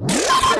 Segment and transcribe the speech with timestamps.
[0.00, 0.53] Ah!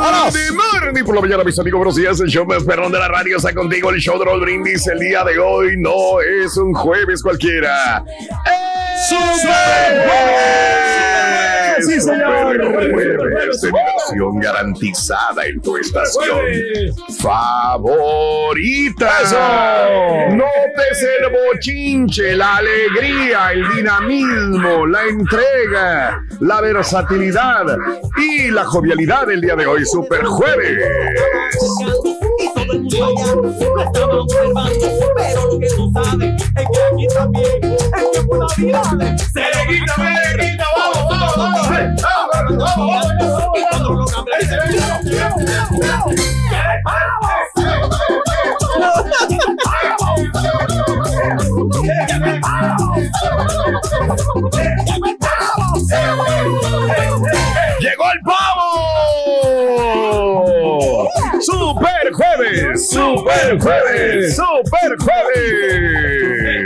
[0.00, 1.78] Morning por la mañana, mis amigos.
[1.78, 2.18] Buenos días.
[2.20, 3.90] El show más perrón de la radio está contigo.
[3.90, 4.86] El show de Raúl Brindis.
[4.86, 8.02] El día de hoy no es un jueves cualquiera.
[9.06, 9.16] Sí,
[12.00, 12.90] señor.
[12.92, 16.40] Jueves de diversión garantizada en tu estación
[17.22, 19.10] favorita.
[20.30, 27.64] Notes el bochinche, la alegría, el dinamismo, la entrega, la versatilidad
[28.16, 30.78] y la jovialidad del día de hoy, Super Jueves.
[30.78, 31.90] El.
[33.92, 34.26] Pero lo
[35.58, 39.49] que no sabe es que aquí también es tiempo se
[63.30, 64.36] ¡Super jueves!
[64.36, 66.60] ¡Super jueves!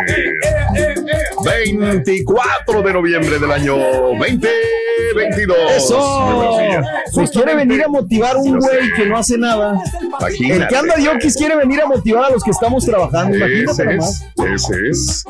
[1.77, 5.57] 24 de noviembre del año 2022.
[5.77, 6.51] Eso.
[7.13, 9.79] Pues quiere venir a motivar un güey que no hace nada.
[10.41, 13.37] El que anda Yokis quiere venir a motivar a los que estamos trabajando.
[13.37, 15.25] Imagínate Ese es, ese es.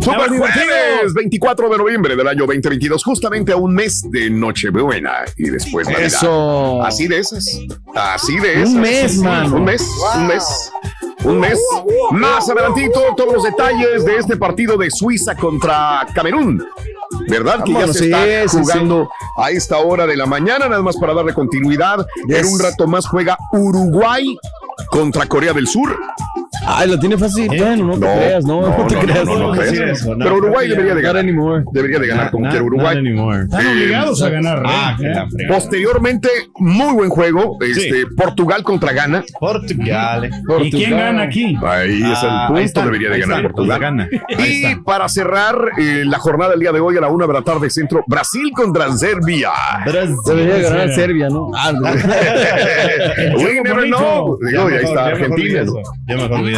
[0.00, 5.50] Super jueves, 24 de noviembre del año 2022, justamente a un mes de Nochebuena y
[5.50, 6.06] después Navidad.
[6.06, 6.82] Eso.
[6.82, 7.46] Así de esas.
[7.94, 8.74] Así de esas.
[8.74, 9.56] Un mes, mano.
[9.56, 9.82] Un mes,
[10.16, 10.72] un mes.
[11.24, 11.58] Un mes.
[12.12, 16.64] Más adelantito, todos los detalles de este partido de Suiza contra Camerún.
[17.28, 17.64] ¿Verdad?
[17.64, 20.96] Que ya se sí, está sí, jugando a esta hora de la mañana, nada más
[20.96, 22.06] para darle continuidad.
[22.28, 24.36] En un rato más juega Uruguay
[24.90, 25.98] contra Corea del Sur.
[26.70, 27.46] Ay, lo tiene fácil.
[27.48, 29.24] Bueno, no te creas, no, no, te creas.
[29.24, 29.72] no, no creas.
[29.72, 30.08] creas.
[30.18, 31.22] Pero Uruguay debería de ganar.
[31.22, 31.64] anymore.
[31.72, 32.98] Debería de ganar como quiera Uruguay.
[32.98, 34.62] Están Eh, obligados a ganar.
[34.66, 35.46] Ah, ¿eh?
[35.48, 36.28] Posteriormente,
[36.58, 37.56] muy buen juego.
[37.60, 39.24] Este, Portugal contra Ghana.
[39.40, 40.24] Portugal.
[40.24, 40.30] eh.
[40.64, 41.56] ¿Y quién gana aquí?
[41.66, 42.60] Ahí es el Ah, punto.
[42.62, 43.78] está, debería de ganar está, Portugal.
[43.78, 44.08] pues gana.
[44.46, 47.42] Y para cerrar eh, la jornada del día de hoy a la una de la
[47.42, 49.50] tarde centro, Brasil contra Serbia.
[50.26, 51.50] Debería ganar Serbia, ¿no?
[51.54, 51.80] Ah, no.
[53.38, 54.38] We never know.
[54.46, 55.62] Digo, ahí está Argentina.
[56.06, 56.57] Ya mejor vi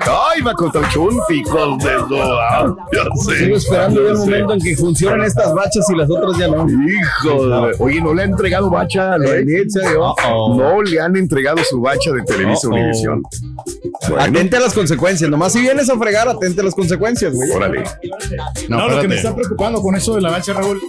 [0.00, 0.82] Ay, va contra
[1.44, 2.40] con dedo.
[2.40, 3.36] Ah, Ya sé.
[3.38, 6.66] Sigo esperando ya el momento en que funcionen estas bachas y las otras ya no.
[6.68, 7.76] Hijo de...
[7.78, 9.18] Oye, ¿no le ha entregado bacha a
[9.70, 10.14] serio?
[10.56, 12.68] No le han entregado su bacha de Televisa.
[12.68, 13.22] Univisión.
[14.08, 15.30] Bueno, Atente a las consecuencias.
[15.30, 17.50] Nomás si vienes a fregar, atente a las consecuencias, güey.
[17.50, 17.84] órale,
[18.68, 20.80] No, lo que me está preocupando con eso de la bacha, Raúl,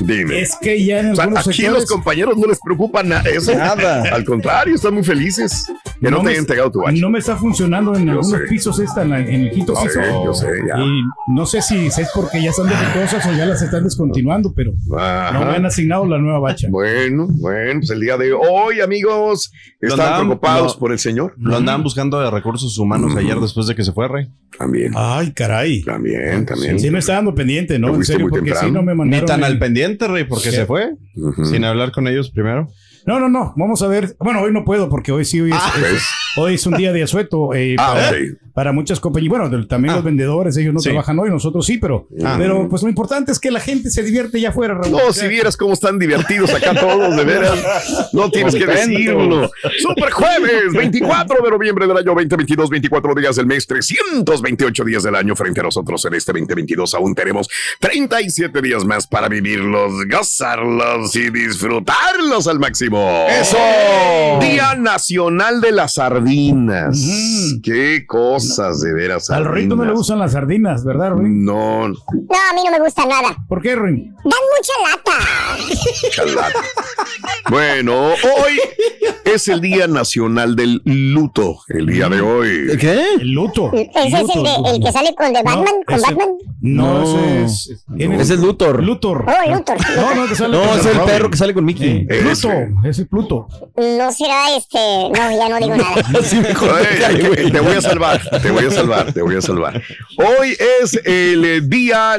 [0.00, 0.40] dime.
[0.40, 3.28] es que ya en O sea, algunos aquí sectores los compañeros no les preocupa nada
[3.30, 3.54] eso.
[3.54, 4.02] Nada.
[4.14, 5.66] Al contrario, están muy felices
[6.00, 6.96] que no, te me- hayan entregado tu bacha.
[7.00, 8.46] no me está funcionando en Yo algunos sé.
[8.48, 9.88] pisos esta, en, la- en el quinto piso.
[10.00, 10.80] sé, yo sé, ya.
[10.82, 14.72] Y no sé si es porque ya están defectuosas o ya las están descontinuando, pero
[14.98, 15.32] Ajá.
[15.38, 16.68] no me han asignado la nueva bacha.
[16.70, 21.34] Bueno, bueno, pues el día de hoy, amigos, están andaban- preocupados lo- por el señor.
[21.38, 24.28] Lo andaban buscando de recursos humanos ayer después de que se fue, Rey.
[24.58, 25.82] También, Ay, caray.
[25.82, 26.78] también, también.
[26.78, 27.94] Sí me está dando pendiente, Te ¿no?
[27.94, 28.68] En serio, muy porque temprano.
[28.68, 29.26] sí no me Ni mandaron.
[29.26, 29.74] tan el- al pendiente,
[30.08, 30.56] Rey, porque ¿Qué?
[30.56, 30.94] se fue
[31.50, 32.68] sin hablar con ellos primero.
[33.06, 33.52] No, no, no.
[33.56, 34.16] Vamos a ver.
[34.18, 36.02] Bueno, hoy no puedo porque hoy sí, hoy es, Ah, es- ¿ves?
[36.36, 37.52] hoy es un día de asueto.
[37.54, 38.16] eh, Ah, para, ok.
[38.54, 39.30] Para muchas compañías.
[39.30, 39.96] Bueno, también Ah.
[39.96, 40.88] los vendedores, ellos no Sí.
[40.90, 42.36] trabajan hoy, nosotros sí, pero, Ah.
[42.38, 44.92] pero pues lo importante es que la gente se divierte ya afuera, Raúl.
[44.92, 48.10] No, si vieras cómo están divertidos acá todos, de veras.
[48.12, 49.50] No tienes que decirlo.
[49.80, 55.16] Super jueves, 24 de noviembre del año 2022, 24 días del mes, 328 días del
[55.16, 56.94] año frente a nosotros en este 2022.
[56.94, 57.48] Aún tenemos
[57.80, 63.26] 37 días más para vivirlos, gozarlos y disfrutarlos al máximo.
[63.28, 63.56] ¡Eso!
[64.40, 67.04] Día Nacional de las Sardinas.
[67.62, 68.04] Qué
[68.48, 69.30] cosas, de veras.
[69.30, 71.44] Al Ruin no le gustan las sardinas, ¿verdad, Ruin?
[71.44, 73.36] No, No, a mí no me gusta nada.
[73.48, 74.14] ¿Por qué, Ruin?
[74.24, 76.44] Dan mucha lata.
[77.50, 78.58] Bueno, hoy
[79.24, 81.58] es el Día Nacional del Luto.
[81.68, 82.76] El día de hoy.
[82.78, 83.04] ¿Qué?
[83.20, 83.70] El luto.
[83.72, 83.90] Ese
[84.22, 86.28] es el, de, el que sale con de Batman, con ese- Batman.
[86.60, 87.44] No, No.
[87.44, 87.84] ese es.
[87.94, 88.82] ¿quién Ese es Luthor.
[88.82, 89.26] Luthor.
[89.28, 89.76] Oh, Luthor.
[89.96, 91.06] No, no, que sale No, con es el Robin.
[91.14, 92.06] perro que sale con Mickey.
[92.08, 92.20] Eh.
[92.22, 92.50] Pluto,
[92.84, 93.46] ese es Pluto.
[93.76, 94.78] No será este.
[95.10, 96.02] No, ya no digo nada.
[96.42, 96.70] Mejor
[97.06, 99.82] Ay, te voy a salvar, te voy a salvar, te voy a salvar.
[100.16, 102.18] Hoy es el Día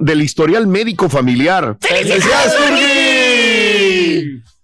[0.00, 1.76] del Historial Médico Familiar.
[1.80, 2.54] ¡Felicidades,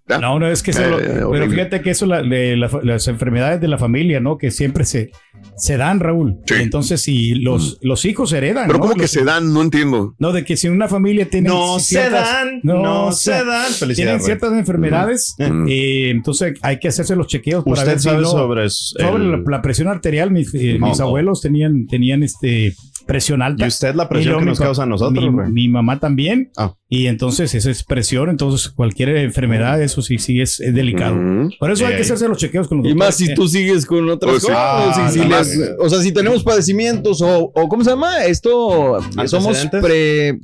[0.07, 2.71] No, no, es que eso, Eh, lo- eh, pero fíjate que eso, la- de la-
[2.83, 4.37] las enfermedades de la familia, ¿no?
[4.37, 5.11] Que siempre se,
[5.57, 6.41] se dan, Raúl.
[6.47, 6.55] Sí.
[6.61, 8.67] Entonces, si los, los hijos heredan.
[8.67, 8.83] Pero ¿no?
[8.85, 9.53] ¿cómo que Los- se dan?
[9.55, 10.15] No entiendo.
[10.19, 11.49] No, de que si una familia tiene.
[11.49, 13.73] No se dan, no se dan.
[13.73, 15.67] Felicidades, Tienen ciertas enfermedades, Mm.
[15.71, 18.25] eh, entonces hay que hacerse los chequeos para Usted ver si sobre,
[18.71, 20.31] sobre la, el- la presión arterial.
[20.31, 22.75] Mis, eh, mis abuelos tenían, tenían este
[23.07, 23.65] presión alta.
[23.65, 26.51] y usted la presión que nos causa a nosotros, Mi, mamá también.
[26.57, 26.75] Ah.
[26.89, 28.31] Y entonces esa es presión.
[28.31, 31.17] Entonces cualquier enfermedad, eso sí, sí es, es delicado.
[31.59, 33.35] Por eso hay que hacerse los chequeos con los Y más si eh.
[33.35, 34.49] tú sigues con otras Pues sí.
[34.49, 34.97] cosas.
[34.99, 38.25] Ah, si les- o sea, si tenemos padecimientos o, o ¿cómo se llama?
[38.25, 39.83] Esto somos ¿Antecedentes?
[39.83, 40.39] pre.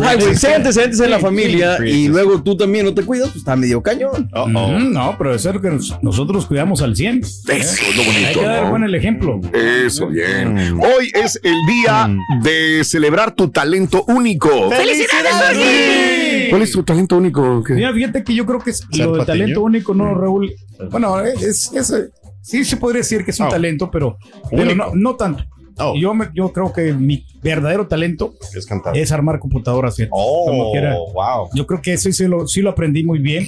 [0.00, 2.08] Ay, güey, si antecedentes en la familia sí, y sí.
[2.08, 4.28] luego tú también no te cuidas, pues está medio cañón.
[4.34, 4.78] Oh, Ujú, oh.
[4.80, 7.20] No, pero es lo que nos- nosotros cuidamos al 100.
[7.20, 8.26] Eso es lo bonito.
[8.28, 8.70] Hay que dar ¿no?
[8.70, 9.40] buen el ejemplo.
[9.52, 10.54] Eso, bien.
[10.76, 10.80] Mm.
[10.80, 12.08] Hoy es el día
[12.42, 14.48] de celebrar tu talento único.
[14.70, 17.62] ¡Felicidades, ¿Cuál es tu talento único?
[17.64, 17.74] ¿Qué?
[17.74, 19.26] Mira, fíjate que yo creo que es lo de patiño.
[19.26, 20.52] talento único, ¿no, Raúl?
[20.90, 22.08] Bueno, es, es, eh,
[22.42, 23.50] sí se podría decir que es un Oh.
[23.50, 24.18] talento, pero,
[24.50, 25.44] pero no, no tanto.
[25.78, 25.94] Oh.
[25.96, 28.96] Yo, me- yo creo que mi verdadero talento Es cantar.
[28.96, 29.96] es armar computadoras.
[30.10, 30.94] Oh, como quiera.
[31.12, 31.48] wow.
[31.54, 33.46] Yo creo que eso sí lo, sí lo aprendí muy bien.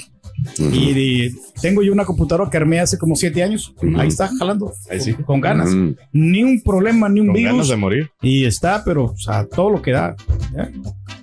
[0.58, 1.32] Y de-
[1.62, 3.72] tengo yo una computadora que armé hace como siete años.
[3.96, 4.72] Ahí está jalando.
[4.90, 5.14] Ahí sí.
[5.14, 5.70] Con ganas.
[5.74, 5.94] Mm.
[6.12, 7.68] Ni un problema, ni un Con ganas virus.
[7.70, 8.10] de morir.
[8.20, 10.14] Y está, pero o sea, todo lo que da.
[10.58, 10.70] ¿eh?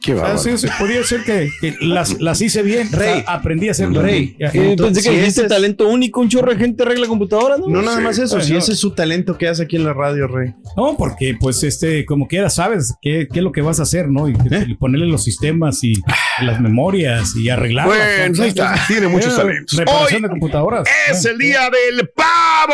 [0.03, 0.43] Qué O sea, bárbaro.
[0.43, 2.87] sí, sí, podría ser que, que las, las hice bien.
[2.87, 3.23] o sea, Rey.
[3.25, 4.01] aprendí a hacerlo.
[4.01, 4.47] Rey, Ya.
[4.53, 7.67] eh, pensé que si ese es- talento único, un chorro de gente arregla computadoras, ¿no?
[7.67, 8.41] No, nada más eso.
[8.41, 8.59] Si no.
[8.59, 10.53] ese es su talento que hace aquí en la radio, Rey.
[10.75, 14.09] No, porque pues este, como quiera sabes qué, qué es lo que vas a hacer,
[14.09, 14.27] ¿no?
[14.27, 14.65] Y, ¿Eh?
[14.67, 15.93] y ponerle los sistemas y
[16.41, 17.97] las memorias y arreglarlas.
[17.97, 18.75] Bueno, ahí está.
[18.87, 19.77] Tiene muchos Eh, talentos.
[19.79, 20.87] Reparación Hoy de computadoras.
[21.09, 21.29] es Eh.
[21.29, 22.73] el día del pavo.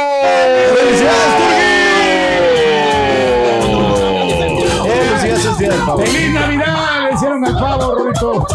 [5.98, 6.69] ¡Feliz Navidad!
[7.20, 8.48] Hicieron al pavo, Rorito.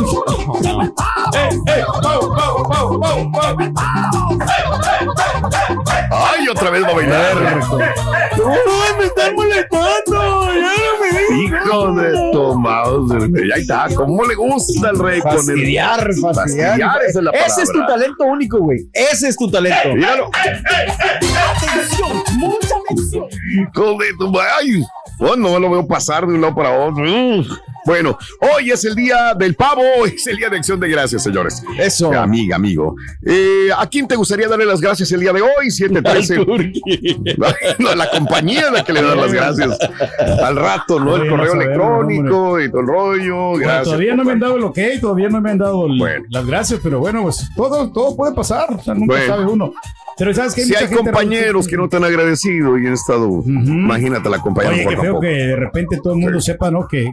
[6.11, 7.37] Ay, otra vez va a bailar.
[7.77, 10.55] ¡Ay, me están molestando!
[10.55, 13.13] ¡Ya no me Hijo de mouse.
[13.55, 13.87] Ahí está.
[13.95, 17.03] ¿Cómo le gusta el rey con el Fastidiar, fastidiar.
[17.07, 18.89] Esa es la Ese es tu talento único, güey.
[18.95, 19.95] Ese es tu talento.
[19.95, 20.31] Míralo.
[23.53, 24.83] Hijo de tu Ay,
[25.19, 27.05] oh, no lo veo pasar de un lado para otro.
[27.85, 31.63] Bueno, hoy es el día del pavo, es el día de acción de gracias, señores.
[31.79, 32.13] Eso.
[32.13, 32.97] Amiga, amigo.
[33.23, 35.71] Eh, ¿A quién te gustaría darle las gracias el día de hoy?
[35.71, 36.45] 713.
[37.79, 39.79] No, la compañía a la que le dan las gracias.
[40.43, 41.17] Al rato, ¿no?
[41.17, 43.53] El correo electrónico y todo el rollo.
[43.55, 43.85] Gracias.
[43.85, 47.01] todavía no me han dado el ok, todavía no me han dado las gracias, pero
[47.01, 49.73] bueno, pues todo, todo puede pasar, o sea, nunca sabe uno.
[50.17, 54.29] Pero sabes que Si hay compañeros que no te han agradecido y han estado, imagínate
[54.31, 56.87] la compañera Oye, qué feo que de repente todo el mundo sepa, ¿no?
[56.89, 57.11] Que,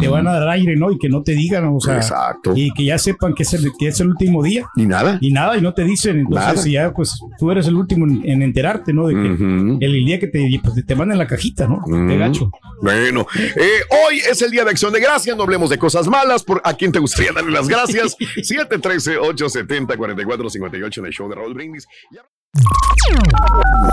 [0.00, 0.90] te van a dar aire, ¿no?
[0.90, 2.52] Y que no te digan, o sea, Exacto.
[2.54, 4.66] y que ya sepan que es el, que es el último día.
[4.76, 5.18] Y nada.
[5.20, 8.22] Y nada, y no te dicen, entonces y ya pues tú eres el último en,
[8.24, 9.06] en enterarte, ¿no?
[9.06, 11.82] De que el día que te, pues, te mandan la cajita, ¿no?
[11.86, 12.18] De Ujú.
[12.18, 12.50] gacho.
[12.82, 13.26] Bueno,
[13.56, 15.36] eh, hoy es el día de acción de gracias.
[15.36, 16.42] No hablemos de cosas malas.
[16.44, 18.16] Por, ¿A quién te gustaría darle las gracias?
[18.36, 21.86] 713-870-4458 en el show de Raúl Brindis.
[22.10, 22.16] Y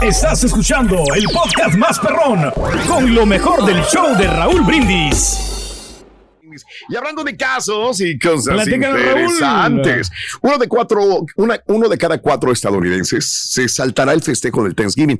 [0.01, 2.51] Estás escuchando el podcast más perrón
[2.87, 5.49] con lo mejor del show de Raúl Brindis.
[6.89, 10.11] Y hablando de casos y cosas interesantes,
[10.41, 15.19] uno de cuatro, una- uno de cada cuatro estadounidenses se saltará el festejo del Thanksgiving.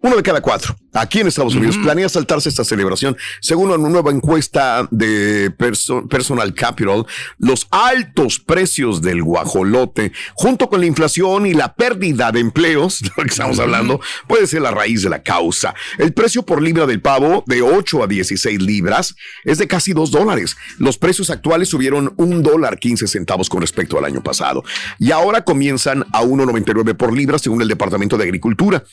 [0.00, 0.76] Uno de cada cuatro.
[0.94, 3.16] aquí en Estados Unidos, planea saltarse esta celebración.
[3.40, 7.04] Según una nueva encuesta de Perso- Personal Capital,
[7.38, 13.10] los altos precios del guajolote, junto con la inflación y la pérdida de empleos, de
[13.16, 15.74] lo que estamos hablando, puede ser la raíz de la causa.
[15.98, 19.14] El precio por libra del pavo, de 8 a 16 libras,
[19.44, 20.56] es de casi 2 dólares.
[20.78, 24.64] Los precios actuales subieron un dólar 15 centavos con respecto al año pasado.
[24.98, 28.84] Y ahora comienzan a 1,99 por libra, según el Departamento de Agricultura.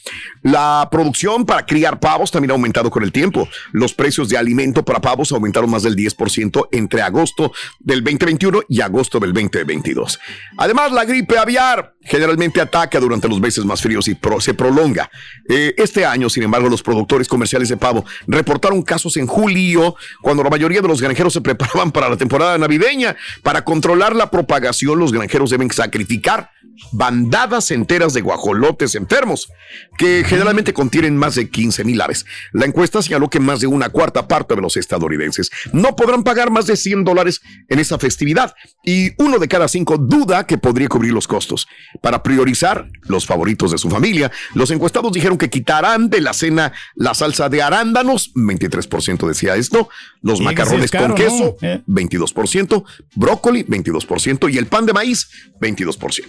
[0.44, 3.50] La producción para criar pavos también ha aumentado con el tiempo.
[3.74, 8.80] Los precios de alimento para pavos aumentaron más del 10% entre agosto del 2021 y
[8.80, 10.18] agosto del 2022.
[10.58, 15.10] Además, la gripe aviar generalmente ataca durante los meses más fríos y pro- se prolonga.
[15.50, 20.44] Eh, este año, sin embargo, los productores comerciales de pavo reportaron casos en julio, cuando
[20.44, 23.18] la mayoría de los granjeros se preparaban para la temporada navideña.
[23.44, 26.52] Para controlar la propagación, los granjeros deben sacrificar
[26.92, 29.50] bandadas enteras de guajolotes enfermos,
[29.98, 32.28] que generalmente contienen más de 15 mil aves.
[32.52, 36.52] La encuesta señaló que más de una cuarta parte de los estadounidenses no podrán pagar
[36.52, 40.88] más de 100 dólares en esa festividad y uno de cada cinco duda que podría
[40.88, 41.68] cubrir los costos.
[42.04, 46.72] Para priorizar los favoritos de su familia, los encuestados dijeron que quitarán de la cena
[46.94, 49.90] la salsa de arándanos, 23% decía esto,
[50.22, 51.68] los sí macarrones caro, con queso, ¿no?
[51.68, 51.82] Eh.
[51.88, 52.84] 22%,
[53.16, 56.26] brócoli, 22% y el pan de maíz, 22%.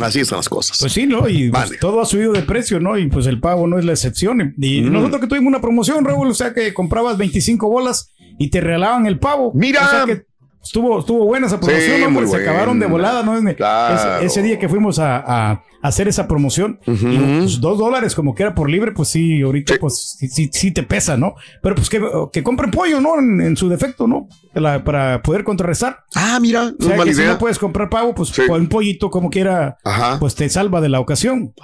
[0.00, 0.78] Así están las cosas.
[0.80, 1.28] Pues sí, ¿no?
[1.28, 1.76] Y pues, Vale.
[1.76, 2.96] todo ha subido de precio, ¿no?
[2.96, 4.54] Y pues el pavo no es la excepción.
[4.58, 4.92] Y Mm.
[4.92, 9.06] nosotros que tuvimos una promoción, Raúl, o sea que comprabas 25 bolas y te regalaban
[9.06, 9.52] el pavo.
[9.54, 9.86] Mira.
[9.86, 10.22] O sea que
[10.62, 12.26] estuvo, estuvo buena esa promoción, Sí, hombre.
[12.26, 13.32] muy Se acabaron de volada, ¿no?
[13.54, 13.94] Claro.
[14.20, 15.16] Ese, ese día que fuimos a,
[15.52, 19.40] a hacer esa promoción, y pues, dos dólares como que era por libre, pues sí,
[19.40, 19.78] ahorita Sí.
[19.80, 21.34] pues sí, sí, sí te pesa, ¿no?
[21.62, 22.02] Pero pues que,
[22.34, 23.18] que compren pollo, ¿no?
[23.18, 24.28] En, en su defecto, ¿no?
[24.52, 26.00] La- para poder contrarrestar.
[26.14, 27.32] Ah, mira, no O sea, es mala que si idea.
[27.32, 30.18] no puedes comprar pavo, pues un pollito como quiera, Ajá.
[30.20, 31.54] pues te salva de la ocasión.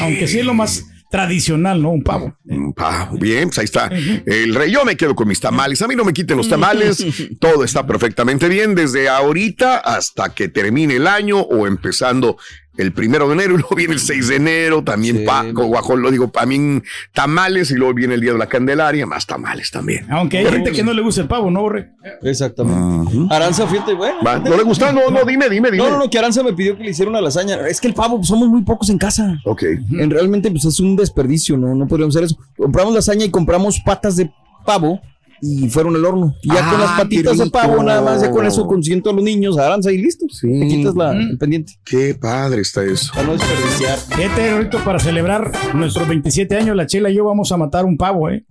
[0.00, 1.90] Aunque sí es lo más tradicional, ¿no?
[1.90, 2.36] Un pavo.
[2.44, 3.90] Mm, ah, bien, pues ahí está.
[4.26, 5.80] El rey, yo me quedo con mis tamales.
[5.82, 7.04] A mí no me quiten los tamales.
[7.40, 12.36] Todo está perfectamente bien desde ahorita hasta que termine el año o empezando
[12.78, 14.82] el primero de enero y luego viene el 6 de enero.
[14.82, 15.24] También Sí.
[15.24, 16.82] Paco, guajol, lo digo, también
[17.12, 20.06] tamales y luego viene el día de la Candelaria, más tamales también.
[20.10, 21.90] Aunque hay gente que no le gusta el pavo, ¿no, Borre?
[22.22, 23.16] Exactamente.
[23.30, 24.18] Aranza, fíjate, bueno.
[24.24, 24.92] Va, ¿No le gusta?
[24.92, 25.82] No, no, dime, dime, dime.
[25.82, 27.56] No, no, no, que Aranza me pidió que le hiciera una lasaña.
[27.68, 29.38] Es que el pavo, pues, somos muy pocos en casa.
[29.44, 29.62] Ok.
[29.98, 31.74] En realmente, pues es un desperdicio, ¿no?
[31.74, 32.36] No podríamos hacer eso.
[32.56, 34.30] Compramos lasaña y compramos patas de
[34.64, 35.00] pavo
[35.40, 36.34] y fueron al horno.
[36.42, 39.10] Y ya con Ah, las patitas qué de pavo, nada más, ya con eso consiento
[39.10, 40.26] a los niños, Aranza y listo.
[40.30, 40.48] Sí.
[40.60, 41.74] Te quitas la, el pendiente.
[41.84, 43.12] Qué padre está eso.
[43.14, 43.98] Para no desperdiciar.
[43.98, 47.96] Fíjate, ahorita para celebrar nuestros 27 años, la chela y yo vamos a matar un
[47.96, 48.44] pavo, ¿eh?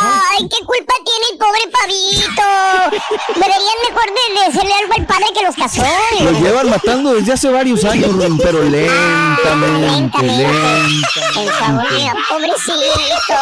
[0.00, 0.92] Ay, qué culpa
[1.36, 2.96] pobre pavito.
[3.34, 5.84] Deberían mejor de, de hacerle algo al padre que los casó.
[6.22, 8.10] Los llevan matando desde hace varios años,
[8.42, 11.20] pero lentamente, lentamente.
[11.34, 13.34] Por favor, mira, pobrecito.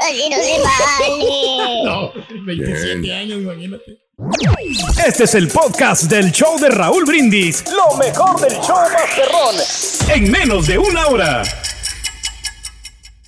[0.00, 1.82] Así no se vale.
[1.84, 2.12] No,
[2.44, 3.98] 27 años, imagínate.
[5.04, 7.64] Este es el podcast del show de Raúl Brindis.
[7.72, 9.56] Lo mejor del show Masterrón.
[10.14, 11.42] En menos de una hora.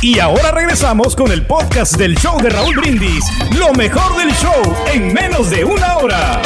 [0.00, 3.24] Y ahora regresamos con el podcast del show de Raúl Brindis.
[3.58, 4.62] Lo mejor del show
[4.94, 6.40] en menos de una hora.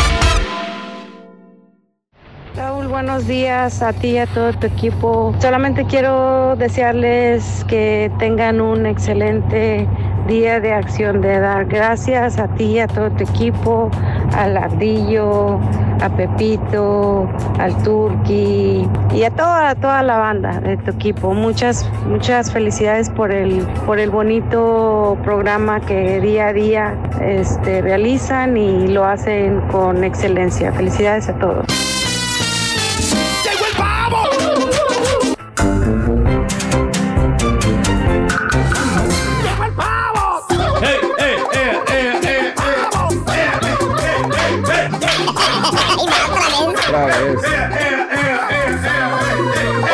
[2.57, 5.35] Raúl, buenos días a ti y a todo tu equipo.
[5.39, 9.87] Solamente quiero desearles que tengan un excelente
[10.27, 13.91] día de acción de dar gracias a ti y a todo tu equipo,
[14.37, 15.59] al Ardillo,
[16.01, 21.35] a Pepito, al Turqui y a toda, toda la banda de tu equipo.
[21.35, 28.57] Muchas, muchas felicidades por el, por el bonito programa que día a día este, realizan
[28.57, 30.73] y lo hacen con excelencia.
[30.73, 31.92] Felicidades a todos.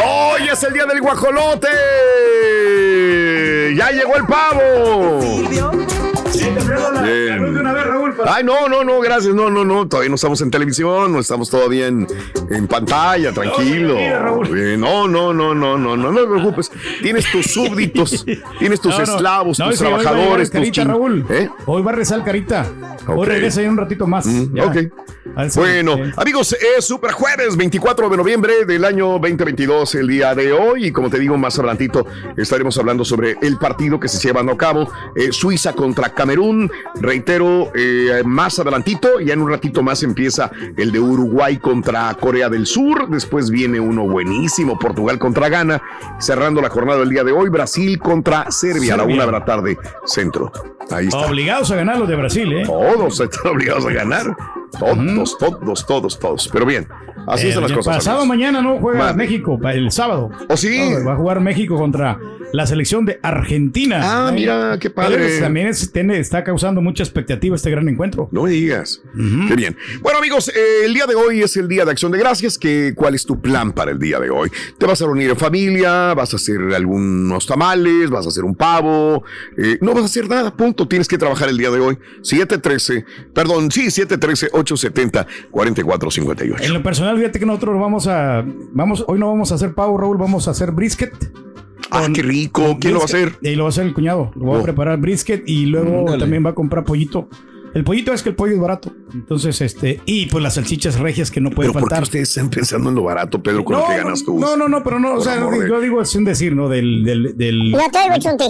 [0.04, 1.68] Hoy es el día del guajolote.
[3.76, 5.20] Ya llegó el pavo.
[7.02, 7.58] Bien.
[8.26, 9.34] Ay, no, no, no, gracias.
[9.34, 9.88] No, no, no.
[9.88, 12.06] Todavía no estamos en televisión, no estamos todavía en,
[12.50, 13.94] en pantalla, tranquilo.
[13.98, 16.70] Eh, No, no, no, no, no, no, no te preocupes.
[17.02, 18.24] Tienes tus súbditos,
[18.58, 19.12] tienes tus No, no.
[19.14, 21.24] esclavos, No, tus sí, hoy va a trabajadores, tus chin- Raúl.
[21.30, 21.48] ¿Eh?
[21.66, 22.66] Hoy va a rezar carita.
[23.06, 24.26] Hoy regresa ahí un ratito más.
[24.52, 24.64] Ya.
[24.66, 24.76] ok.
[25.54, 30.86] Bueno, amigos, es Super Jueves 24 de noviembre del año 2022, el día de hoy.
[30.86, 32.04] Y como te digo, más adelantito
[32.36, 36.68] estaremos hablando sobre el partido que se está llevando a cabo, eh, Suiza contra Camerún.
[36.96, 42.48] Reitero, eh, más adelantito, ya en un ratito más empieza el de Uruguay contra Corea
[42.48, 43.08] del Sur.
[43.08, 45.80] Después viene uno buenísimo, Portugal contra Ghana.
[46.18, 49.14] Cerrando la jornada del día de hoy, Brasil contra Serbia, a la Serbia.
[49.14, 50.50] una de la tarde, centro.
[50.90, 51.18] Ahí está.
[51.18, 52.62] Obligados a ganar los de Brasil, ¿eh?
[52.64, 54.36] Todos están obligados a ganar.
[54.78, 56.48] Todos, todos, todos, todos.
[56.52, 56.86] Pero bien,
[57.26, 57.96] así El son las cosas.
[57.96, 58.28] Pasado amigos.
[58.36, 59.24] mañana no juega Mande.
[59.24, 60.30] México, el sábado.
[60.48, 60.78] ¿Oh, sí?
[60.90, 62.18] No, va a jugar México contra
[62.52, 64.00] la selección de Argentina.
[64.02, 65.38] Ah, Ay, mira, qué padre.
[65.40, 68.28] También es- tiene- está causando mucha expectativa este gran encuentro.
[68.32, 69.02] No me digas.
[69.48, 69.76] Qué bien.
[70.00, 72.56] Bueno, amigos, eh, el día de hoy es el día de acción de gracias.
[72.56, 74.50] Que, ¿Cuál es tu plan para el día de hoy?
[74.78, 76.14] ¿Te vas a reunir en familia?
[76.14, 78.08] ¿Vas a hacer algunos tamales?
[78.08, 79.24] ¿Vas a hacer un pavo?
[79.58, 80.88] Eh, no vas a hacer nada, punto.
[80.88, 81.98] Tienes que trabajar el día de hoy.
[82.22, 83.04] 713,
[83.34, 83.90] perdón, sí,
[85.52, 86.60] 713-870-4458.
[86.64, 89.98] En lo personal, fíjate que nosotros vamos a, vamos, hoy no vamos a hacer pavo,
[89.98, 91.12] Raúl, vamos a hacer brisket.
[91.90, 92.76] Ah, qué rico.
[92.78, 93.32] ¿Quién lo va a hacer?
[93.40, 94.30] Y lo va a hacer el cuñado.
[94.36, 94.60] Lo va Oh.
[94.60, 97.28] a preparar brisket y luego también va a comprar pollito.
[97.78, 98.92] El pollito es que el pollo es barato.
[99.14, 102.02] Entonces, este, y pues las salchichas regias que no pueden Pero ¿por qué faltar.
[102.02, 104.36] ustedes están pensando en lo barato, Pedro, con No, lo que ganas tú?
[104.38, 106.68] no, no, no, pero no, o sea, de- yo digo es un decir, ¿no?
[106.68, 107.76] Del, del, del,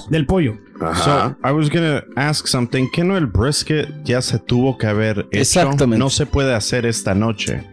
[0.09, 0.55] del pollo.
[0.81, 1.37] Ajá.
[1.43, 2.89] So, I was gonna ask something.
[2.91, 5.41] ¿Qué no el brisket ya se tuvo que haber hecho?
[5.43, 5.99] Exactamente.
[5.99, 7.65] No se puede hacer esta noche.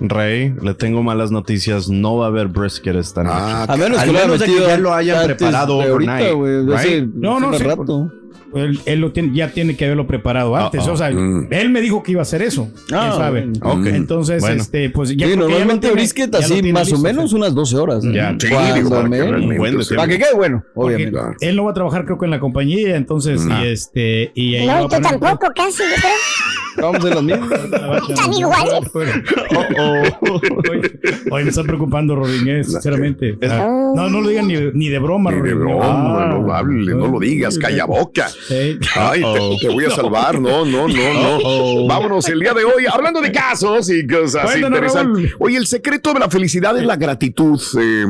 [0.00, 1.88] Rey, le tengo malas noticias.
[1.88, 3.36] No va a haber brisket esta noche.
[3.38, 6.32] Ah, A menos Al que lo hayan menos de que ya lo hayan preparado ahorita,
[6.34, 7.14] overnight, hace- right?
[7.14, 8.12] No, no, sí, rato.
[8.54, 10.86] Él, él lo tiene, ya tiene que haberlo preparado antes.
[10.86, 10.92] Uh-oh.
[10.92, 11.48] O sea, Mm.
[11.50, 12.70] él me dijo que iba a hacer eso.
[12.86, 13.46] ¿Quién Ah, sabe?
[13.46, 13.58] bueno.
[13.80, 13.86] Ok.
[13.94, 14.62] Entonces, Bueno.
[14.62, 17.36] este, pues ya Sí, normalmente brisket así más o listo, menos sí.
[17.36, 18.02] unas 12 horas.
[18.04, 18.12] ¿no?
[18.12, 21.12] Ya, Sí, Cuando digo, para que me- realmente Buen sea- Para que quede bueno, obviamente.
[21.12, 21.34] Claro.
[21.40, 24.66] él no va a trabajar, creo que en la compañía, entonces, y este, y ahí
[24.66, 26.12] No, a y tú poner- tampoco, casi, yo creo.
[26.80, 27.50] Vamos de las mismas.
[28.08, 28.90] Están iguales.
[28.94, 30.82] Hoy,
[31.30, 33.36] hoy me está preocupando Rodríguez, sinceramente.
[33.40, 35.58] Es- Ah, no, no lo digan ni, ni de broma, Ni de Rodríguez.
[35.78, 36.38] broma, Ah.
[36.38, 38.28] no hable, no lo digas, calla boca.
[38.96, 40.40] Ay, te, te voy a salvar.
[40.40, 41.86] No, no, no, no.
[41.86, 45.30] Vámonos el día de hoy hablando de casos y cosas Cuéntanos, interesantes.
[45.30, 45.36] Raúl.
[45.40, 47.60] Oye, el secreto de la felicidad es la gratitud.
[47.80, 48.04] Eh,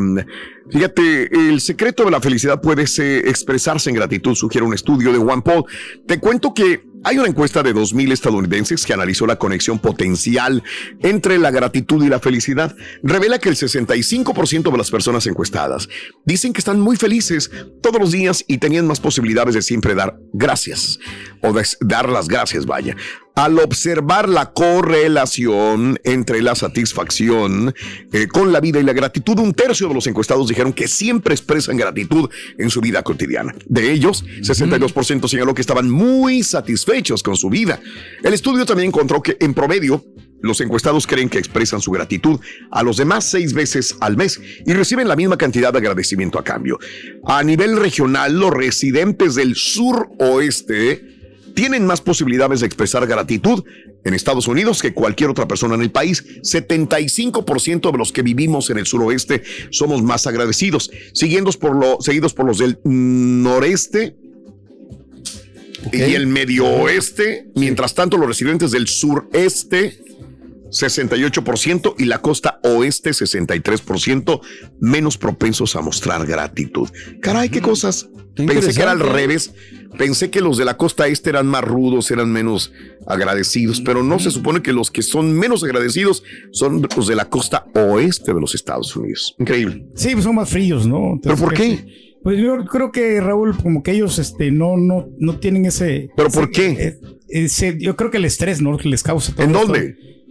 [0.70, 5.18] fíjate, el secreto de la felicidad puede ser expresarse en gratitud, sugiere un estudio de
[5.18, 5.64] Juan Paul.
[6.06, 10.62] Te cuento que hay una encuesta de 2.000 estadounidenses que analizó la conexión potencial
[11.00, 12.74] entre la gratitud y la felicidad.
[13.02, 15.88] Revela que el 65% de las personas encuestadas
[16.24, 17.50] dicen que están muy felices
[17.82, 20.98] todos los días y tenían más posibilidades de siempre dar gracias
[21.42, 22.96] o dar las gracias, vaya.
[23.38, 27.72] Al observar la correlación entre la satisfacción
[28.12, 31.34] eh, con la vida y la gratitud, un tercio de los encuestados dijeron que siempre
[31.34, 33.54] expresan gratitud en su vida cotidiana.
[33.66, 37.78] De ellos, 62% señaló que estaban muy satisfechos con su vida.
[38.24, 40.04] El estudio también encontró que en promedio
[40.40, 42.40] los encuestados creen que expresan su gratitud
[42.72, 46.44] a los demás seis veces al mes y reciben la misma cantidad de agradecimiento a
[46.44, 46.80] cambio.
[47.24, 51.17] A nivel regional, los residentes del sur oeste
[51.58, 53.64] tienen más posibilidades de expresar gratitud
[54.04, 56.24] en Estados Unidos que cualquier otra persona en el país.
[56.42, 62.32] 75% de los que vivimos en el suroeste somos más agradecidos, siguiendo por lo, seguidos
[62.32, 64.14] por los del noreste
[65.92, 67.48] y el medio oeste.
[67.56, 69.98] Mientras tanto, los residentes del sureste
[70.70, 74.40] 68% y la costa oeste 63%
[74.80, 76.88] menos propensos a mostrar gratitud.
[77.20, 78.08] Caray, qué cosas.
[78.34, 79.52] Pensé que era al revés.
[79.96, 82.72] Pensé que los de la costa este eran más rudos, eran menos
[83.06, 87.24] agradecidos, pero no se supone que los que son menos agradecidos son los de la
[87.24, 89.34] costa oeste de los Estados Unidos.
[89.38, 89.86] Increíble.
[89.94, 91.18] Sí, pues son más fríos, ¿no?
[91.22, 91.84] ¿Pero por qué?
[92.22, 96.10] Pues yo creo que Raúl, como que ellos este, no, no, no tienen ese.
[96.16, 96.66] ¿Pero ese- por qué?
[96.70, 98.76] eh, ese- yo creo que el estrés, ¿no?
[98.76, 99.72] Que les causa todo ¿En esto.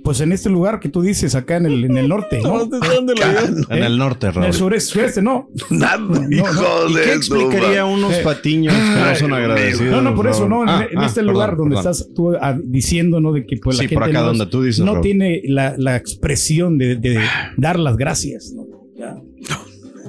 [0.08, 2.66] Pues en este lugar que tú dices, acá en el, en el norte, ¿no?
[2.66, 3.52] ¿Dónde lo digas?
[3.70, 4.54] En el norte, En el Raúl.
[4.54, 5.50] sureste, sureste, no.
[5.70, 5.98] Nada,
[6.32, 6.90] hijo no.
[6.90, 7.94] ¿Y de qué explicaría man.
[7.96, 8.22] unos Eh.
[8.24, 9.92] patiños que no son agradecidos?
[9.92, 10.64] No, no, por eso, no.
[10.64, 11.92] En, Ah, en ah, este perdón, lugar donde perdón.
[11.92, 13.34] estás tú ah, diciendo, ¿no?
[13.34, 15.04] De que pues la Sí, gente por acá no, donde tú dices, no Raúl.
[15.04, 17.20] tiene la, la expresión de, de
[17.58, 18.64] dar las gracias, ¿no?
[18.98, 19.14] Ya.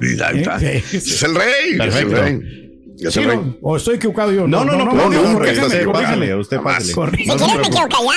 [0.01, 0.81] Eh.
[0.93, 1.77] Es el rey.
[1.87, 2.68] Es el rey.
[3.01, 4.47] Es Sí, no, o estoy equivocado yo.
[4.47, 6.93] No, no, no, no, no, no, no, porque usted pásale, usted pásale.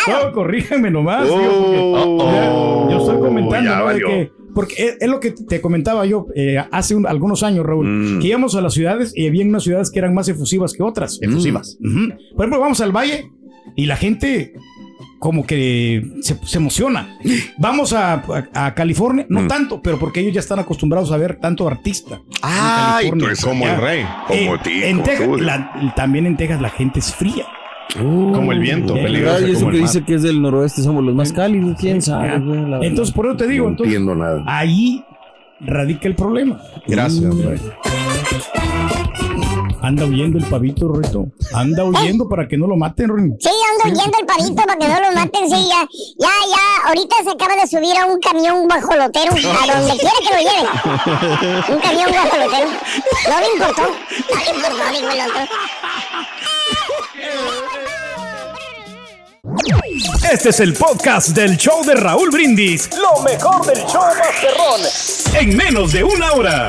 [0.09, 1.29] No, corríjame nomás.
[1.31, 4.07] Oh, oh, yo estoy comentando, valió.
[4.09, 8.21] que, porque es, lo que te comentaba yo eh, hace un- algunos años, Raúl, Mm.
[8.21, 11.19] que íbamos a las ciudades y había unas ciudades que eran más efusivas que otras.
[11.23, 11.79] Efusivas.
[11.81, 12.09] Ujú.
[12.37, 13.31] Por ejemplo, vamos al valle
[13.77, 14.53] y la gente
[15.23, 17.17] como que se, se emociona.
[17.57, 19.33] Vamos a, a- a California, Mm.
[19.35, 22.17] no tanto, pero porque ellos ya están acostumbrados a ver tanto artista.
[22.17, 23.21] en Ay, California.
[23.21, 24.05] tú eres como el rey.
[24.27, 25.37] Como Eh, ti, en como Texas- tú.
[25.39, 27.47] la- también en Texas la gente es fría.
[27.97, 31.15] Como el viento, Eh, peligroso Y eso que dice que es del noroeste somos los
[31.15, 32.39] más cálidos, quién sabe.
[32.41, 32.87] güey.
[32.87, 34.43] Entonces, por eso te digo, No entonces, entiendo nada.
[34.47, 35.05] ahí
[35.61, 36.59] radica el problema.
[36.89, 37.61] Gracias, rey.
[39.83, 41.27] Anda huyendo el pavito, Rorito.
[41.53, 43.37] Anda huyendo para que no lo maten, Rin.
[43.41, 47.17] Sí, ando oyendo el pavito para que no lo maten, sí, ya, ya, ya, ahorita
[47.25, 51.75] se acaba de subir a un camión guajolotero, a donde quiera que lo lleven.
[51.75, 52.71] Un camión guajolotero.
[53.29, 55.43] No le importó, no le importó, dijo el otro.
[60.33, 62.89] Este es el podcast del show de Raúl Brindis.
[62.97, 64.81] Lo mejor del show Masterrón.
[65.35, 66.69] En menos de una hora.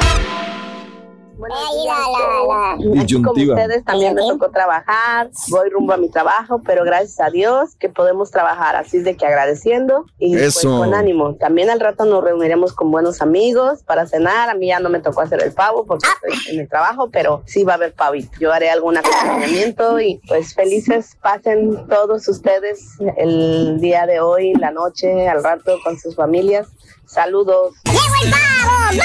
[1.45, 2.71] Ahí la, la, la.
[2.73, 3.55] Así como Disyuntiva.
[3.55, 7.89] ustedes también me tocó trabajar, voy rumbo a mi trabajo, pero gracias a Dios que
[7.89, 10.77] podemos trabajar así es de que agradeciendo y pues, Eso.
[10.79, 11.35] con ánimo.
[11.35, 14.49] También al rato nos reuniremos con buenos amigos para cenar.
[14.49, 17.41] A mí ya no me tocó hacer el pavo porque estoy en el trabajo, pero
[17.45, 18.31] sí va a haber pavito.
[18.39, 24.71] Yo haré algún acompañamiento y pues felices pasen todos ustedes el día de hoy, la
[24.71, 26.67] noche, al rato con sus familias.
[27.11, 27.73] Saludos.
[27.83, 28.91] ¡Llegó el pavo!
[28.91, 29.03] ¡Llegó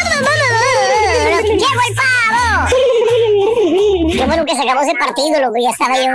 [1.88, 2.68] el pavo!
[4.12, 6.12] Qué bueno que se acabó ese partido, loco, ya estaba yo.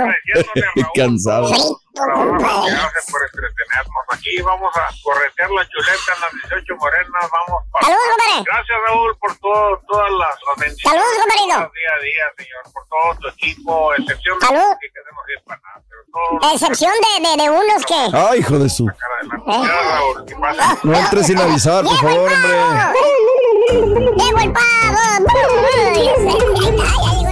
[0.94, 1.50] Cansado.
[1.94, 4.02] Gracias por entretenernos.
[4.12, 7.22] Aquí vamos a corretear la chuleta en las 18 morenas.
[7.30, 7.86] Vamos para.
[7.86, 8.44] Saludos, compadre.
[8.46, 10.88] Gracias, Raúl, por todo, todas las, las bendiciones.
[10.88, 11.58] Saludos, compadrito.
[11.72, 12.62] Día a día, señor.
[12.72, 14.72] Por todo tu equipo, excepción de Salud.
[14.80, 15.82] que queremos ir para nada.
[15.88, 16.48] Pero todo.
[16.48, 18.00] A excepción de, de, de unos que...
[18.16, 18.86] Ay, hijo de su.
[18.86, 18.92] Que.
[20.82, 22.56] No entres sin avisar, por favor, hombre.
[24.16, 24.98] ¡Llegó el pavo!
[25.84, 27.31] Ay, el pavo.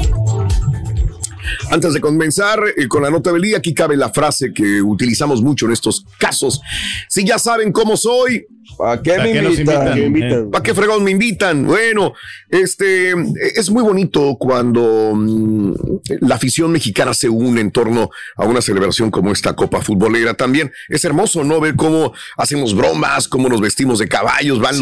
[1.70, 5.40] Antes de comenzar eh, con la nota del día, aquí cabe la frase que utilizamos
[5.40, 6.60] mucho en estos casos.
[7.08, 8.44] Si ya saben cómo soy,
[8.76, 9.98] ¿Para qué ¿Para me qué invitan?
[9.98, 10.50] invitan?
[10.50, 11.66] ¿Para qué fregón me invitan?
[11.66, 12.14] Bueno,
[12.48, 13.12] este
[13.54, 15.72] es muy bonito cuando mm,
[16.20, 20.34] la afición mexicana se une en torno a una celebración como esta Copa Futbolera.
[20.34, 21.60] También es hermoso, ¿no?
[21.60, 24.76] Ver cómo hacemos bromas, cómo nos vestimos de caballos, van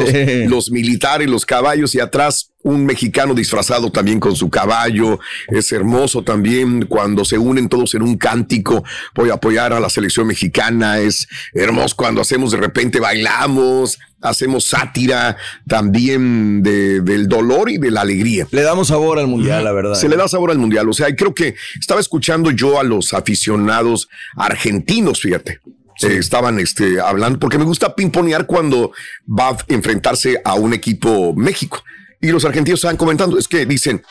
[0.49, 5.21] los militares, los caballos y atrás un mexicano disfrazado también con su caballo.
[5.49, 8.85] Es hermoso también cuando se unen todos en un cántico.
[9.15, 10.99] Voy a apoyar a la selección mexicana.
[10.99, 15.37] Es hermoso cuando hacemos de repente bailamos, hacemos sátira
[15.69, 18.47] también de- del dolor y de la alegría.
[18.51, 19.95] Le damos sabor al mundial, la verdad.
[19.95, 20.89] Se le da sabor al mundial.
[20.89, 25.61] O sea, y creo que estaba escuchando yo a los aficionados argentinos, fíjate.
[26.03, 28.93] Eh, estaban este, hablando, porque me gusta pimponear cuando
[29.29, 31.83] va a enfrentarse a un equipo México.
[32.21, 34.03] Y los argentinos estaban comentando, es que dicen,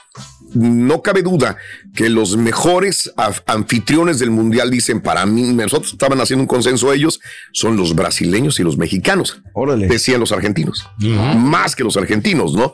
[0.54, 1.58] no cabe duda
[1.93, 3.12] que los mejores
[3.46, 7.20] anfitriones del mundial dicen, para mí, nosotros estaban haciendo un consenso ellos,
[7.52, 9.41] son los brasileños y los mexicanos.
[9.54, 9.88] Órale.
[9.88, 10.88] Decían los argentinos.
[11.36, 12.74] Más que los argentinos, ¿no?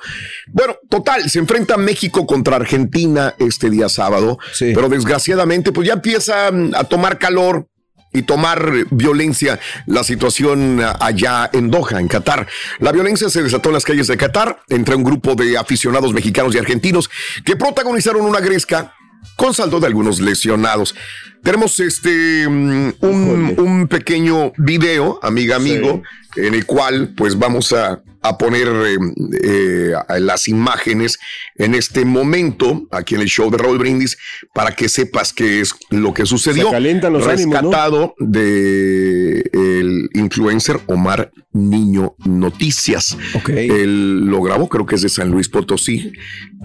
[0.52, 4.72] Bueno, total, se enfrenta México contra Argentina este día sábado, Sí.
[4.76, 7.68] pero desgraciadamente pues ya empieza mm, a tomar calor
[8.14, 12.48] y tomar violencia la situación ah, allá en Doha, en Qatar.
[12.80, 16.56] La violencia se desató en las calles de Qatar entre un grupo de aficionados mexicanos
[16.56, 17.10] y argentinos
[17.44, 18.94] que protagonizaron una gresca
[19.36, 20.96] con saldo de algunos lesionados.
[21.42, 26.02] Tenemos este mm, un, un pequeño video, amiga, amigo,
[26.36, 28.98] en el cual pues vamos a, a poner eh,
[29.44, 31.20] eh, las imágenes
[31.56, 34.18] en este momento aquí en el show de Raúl Brindis
[34.54, 36.66] para que sepas qué es lo que sucedió.
[36.68, 37.70] Se calientan los ánimos, ¿no?
[37.70, 43.18] Rescatado de el influencer Omar Niño Noticias.
[43.36, 43.50] Ok.
[43.50, 46.12] Él lo grabó, creo que es de San Luis Potosí,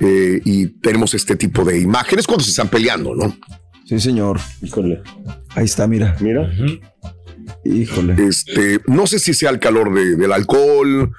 [0.00, 3.36] eh, y tenemos este tipo de imágenes cuando se están peleando, ¿no?
[3.84, 4.38] Sí, señor.
[4.62, 5.02] Híjole.
[5.56, 6.16] Ahí está, mira.
[6.20, 6.50] Mira.
[7.64, 8.14] Híjole.
[8.28, 11.12] Este, no sé si sea el calor de- del alcohol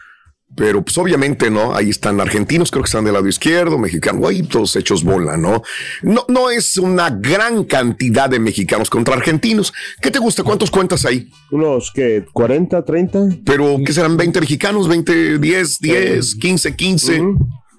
[0.55, 4.43] pero pues obviamente no, ahí están argentinos, creo que están del lado izquierdo, mexicanos, ahí
[4.43, 5.61] todos hechos bola, ¿no?
[6.01, 9.71] No, no es una gran cantidad de mexicanos contra argentinos.
[10.01, 10.43] ¿Qué te gusta?
[10.43, 11.29] ¿Cuántos cuentas ahí?
[11.51, 13.19] Unos que 40, 30.
[13.45, 14.87] Pero ¿qué serán 20 mexicanos?
[14.87, 17.23] 20, 10, 10, 15, 15.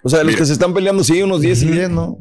[0.02, 0.38] O sea, los Mira.
[0.38, 2.18] que se están peleando, sí, unos 10 y 10, ¿no?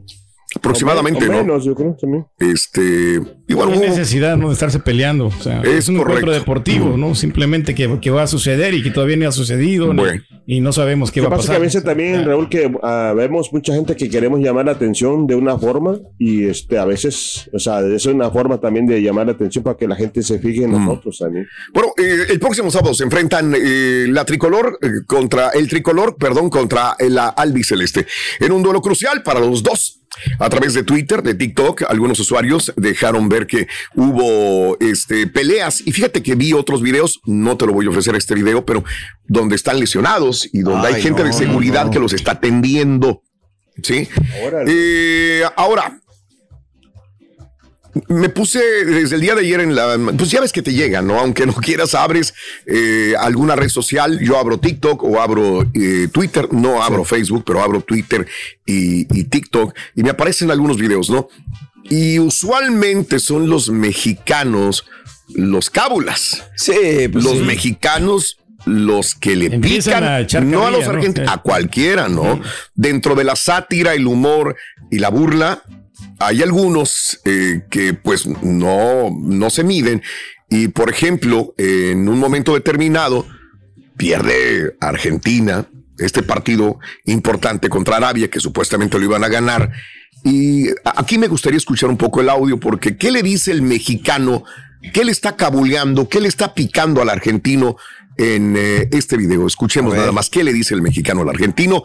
[0.56, 1.38] Aproximadamente, O ¿no?
[1.40, 2.26] menos, yo creo también.
[2.40, 4.48] Este, igual No hay necesidad ¿no?
[4.48, 5.28] de estarse peleando.
[5.28, 6.32] O sea, Es es, un encuentro correcto.
[6.40, 7.14] deportivo, ¿no?
[7.16, 9.94] Simplemente que, que va a suceder y que todavía ni ha sucedido.
[9.94, 10.22] Bueno.
[10.48, 11.62] y no sabemos qué Lo va que a pasa es que a pasar.
[11.62, 15.58] veces también, Raúl, que ah, vemos mucha gente que queremos llamar la atención de una
[15.60, 19.34] forma y este a veces, o sea, eso es una forma también de llamar la
[19.34, 21.48] atención para que la gente se fije en nosotros también.
[21.74, 26.50] Bueno, eh, el próximo sábado se enfrentan eh, la tricolor eh, contra el tricolor, perdón,
[26.50, 28.08] contra la albiceleste
[28.40, 29.99] en un duelo crucial para los dos.
[30.40, 35.82] A través de Twitter, de TikTok, algunos usuarios dejaron ver que hubo este, peleas.
[35.86, 38.84] Y fíjate que vi otros videos, no te lo voy a ofrecer este video, pero
[39.28, 41.92] donde están lesionados y donde hay Ay, gente no, de seguridad no.
[41.92, 43.22] que los está atendiendo.
[43.82, 44.10] ¿Sí?
[44.68, 46.00] Eh, ahora,
[48.08, 49.98] me puse desde el día de ayer en la.
[50.18, 51.20] Pues ya ves que te llega, ¿no?
[51.20, 52.34] Aunque no quieras, abres
[52.66, 54.20] eh, alguna red social.
[54.20, 56.52] Yo abro TikTok o abro eh, Twitter.
[56.52, 58.28] No abro Facebook, pero abro Twitter
[58.66, 59.76] y, y TikTok.
[59.96, 61.28] Y me aparecen algunos videos, ¿no?
[61.90, 64.86] Y usualmente son los mexicanos
[65.34, 66.44] los cábulas.
[66.56, 67.44] Sí, pues los sí.
[67.44, 72.42] mexicanos los que le Empiezan pican, a echar no a los argentinos, a cualquiera, ¿no?
[72.76, 74.56] Dentro de la sátira, el humor
[74.92, 75.64] y la burla,
[76.20, 80.02] hay algunos eh, que pues no, no se miden.
[80.50, 83.26] Y por ejemplo, en un momento determinado,
[83.98, 85.68] pierde Argentina
[86.00, 89.72] este partido importante contra Arabia, que supuestamente lo iban a ganar.
[90.24, 94.44] Y aquí me gustaría escuchar un poco el audio, porque ¿qué le dice el mexicano?
[94.94, 96.08] ¿Qué le está cabuleando?
[96.10, 97.78] ¿Qué le está picando al argentino
[98.18, 99.46] en eh, este video?
[99.46, 100.30] Escuchemos nada más.
[100.30, 101.84] ¿Qué le dice el mexicano al argentino?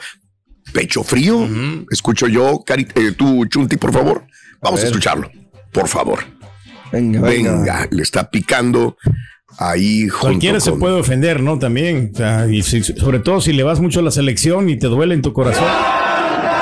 [0.73, 1.49] Pecho frío.
[1.91, 4.25] Escucho yo, Cari- eh, tú, Chunti, por favor.
[4.61, 5.31] Vamos a, escucharlo,
[5.73, 6.21] por favor.
[6.91, 7.89] Venga, Venga, venga.
[7.91, 8.97] le está picando
[9.59, 11.59] ahí junto Cualquiera se puede ofender, ¿no?
[11.59, 12.11] También.
[12.15, 14.87] O sea, y si- sobre todo si le vas mucho a la selección y te
[14.87, 15.67] duele en tu corazón.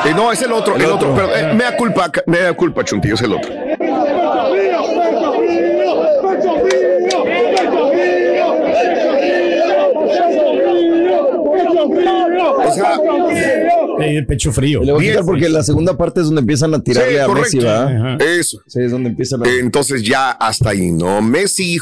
[0.05, 1.13] Eh, no, es el otro, el, El otro.
[1.13, 1.27] otro.
[1.33, 3.53] Pero, eh, me da culpa, me da culpa, Chuntillo, es el otro.
[11.89, 12.97] O sea,
[14.01, 14.83] Eh, pecho frío.
[14.83, 17.27] Le voy a quitar porque la segunda parte es donde empiezan a tirarle Sí, a
[17.27, 17.57] correcto.
[17.57, 18.23] Messi, ¿verdad?
[18.23, 18.59] Eso.
[18.67, 19.49] Sí, es donde empiezan a...
[19.49, 21.21] Entonces ya hasta ahí, ¿no?
[21.23, 21.79] Messi,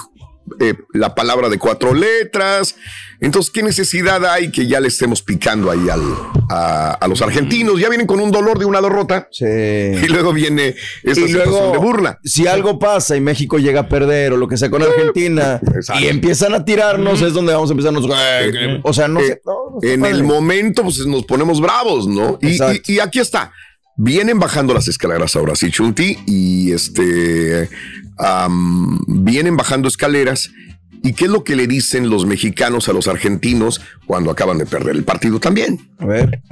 [0.58, 2.74] eh, la palabra de cuatro letras.
[3.22, 6.00] Entonces, ¿qué necesidad hay que ya le estemos picando ahí al,
[6.48, 7.78] a, a los argentinos?
[7.78, 9.28] Ya vienen con un dolor de una derrota.
[9.30, 9.44] Sí.
[9.44, 12.18] Y luego viene esta y situación luego, de burla.
[12.24, 16.02] si algo pasa y México llega a perder o lo que sea con Argentina Exacto.
[16.02, 18.18] y empiezan a tirarnos, es donde vamos a empezar nosotros.
[18.40, 20.14] Eh, o sea, no eh, no, no en padre.
[20.14, 22.38] el momento, pues nos ponemos bravos, ¿no?
[22.40, 22.58] Y-
[22.94, 23.52] y aquí está.
[24.02, 27.68] Vienen bajando las escaleras ahora sí, Chunti, y este
[29.06, 30.50] vienen bajando escaleras.
[31.02, 34.66] ¿Y qué es lo que le dicen los mexicanos a los argentinos cuando acaban de
[34.66, 35.90] perder el partido también?
[35.98, 36.42] A ver.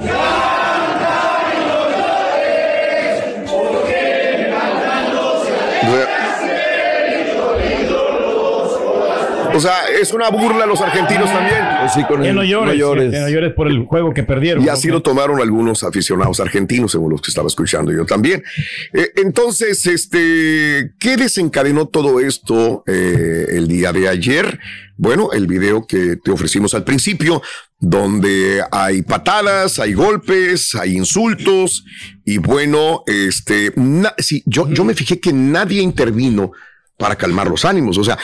[9.58, 11.58] O sea, es una burla a los argentinos también.
[11.80, 13.10] Pues sí, con Que el- no llores, no llores.
[13.10, 14.62] que no llores por el juego que perdieron.
[14.62, 14.72] Y ¿no?
[14.72, 18.44] así lo tomaron algunos aficionados argentinos, según los que estaba escuchando yo también.
[18.92, 24.60] Eh, entonces, este, ¿qué desencadenó todo esto eh, el día de ayer?
[24.96, 27.42] Bueno, el video que te ofrecimos al principio,
[27.80, 31.84] donde hay patadas, hay golpes, hay insultos,
[32.24, 36.52] y bueno, este, na- sí, yo, yo me fijé que nadie intervino
[36.96, 37.96] para calmar los ánimos.
[37.96, 38.18] O sea,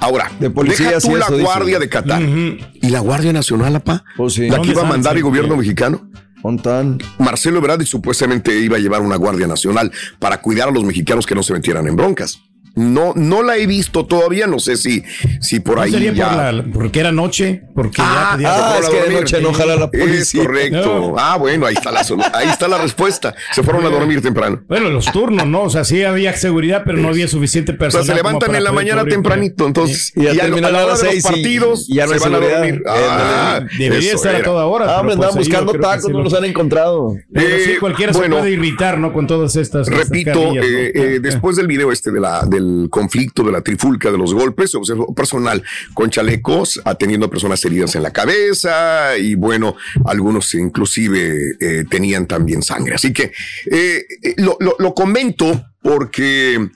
[0.00, 1.42] ahora, De policía, deja tú sí, la dice.
[1.42, 4.04] Guardia de Qatar y la Guardia Nacional, apa.
[4.16, 4.42] Pues sí.
[4.42, 6.08] La que ¿Dónde iba a mandar el gobierno mexicano.
[6.42, 6.98] Montan.
[7.18, 11.26] Marcelo Ebrard y supuestamente iba a llevar una Guardia Nacional para cuidar a los mexicanos
[11.26, 12.40] que no se metieran en broncas.
[12.76, 15.02] No, no la he visto todavía, no sé si,
[15.40, 16.28] si por ¿No ahí sería ya.
[16.28, 19.14] por la- porque era noche, porque Ah, ya podía- ah, se es que a de
[19.14, 20.42] noche no jala la Es policía.
[20.44, 20.98] correcto.
[21.10, 21.14] No.
[21.18, 22.00] Ah, bueno, ahí está la
[22.34, 23.34] ahí está la respuesta.
[23.52, 24.62] Se fueron a dormir temprano.
[24.68, 25.62] Bueno, los turnos, ¿no?
[25.62, 28.06] O sea, sí había seguridad, pero no había suficiente O sea, personal.
[28.06, 30.12] se levantan en la mañana tempranito, entonces.
[30.14, 31.94] Y ya a- terminan a la a hora las de los seis y- partidos y
[31.94, 32.74] ya no se van a dormir.
[32.74, 34.44] Eh, Ah, Debería estar a era.
[34.44, 34.84] toda hora.
[34.86, 37.14] Ah, pero pues andaban yo buscando tacos, no lo- los han encontrado.
[37.32, 38.36] Pero sí, Eh, cualquiera bueno.
[38.36, 39.12] se puede irritar, ¿no?
[39.14, 39.86] Con todas estas.
[39.88, 44.18] Repito, eh, eh, después del video este de la, del conflicto, de la trifulca, de
[44.18, 45.62] los golpes, se observó personal
[45.94, 52.26] con chalecos atendiendo a personas heridas en la cabeza y bueno, algunos inclusive eh, tenían
[52.26, 52.94] también sangre.
[52.94, 53.32] Así que
[53.70, 56.68] eh, eh, lo, lo- lo comento porque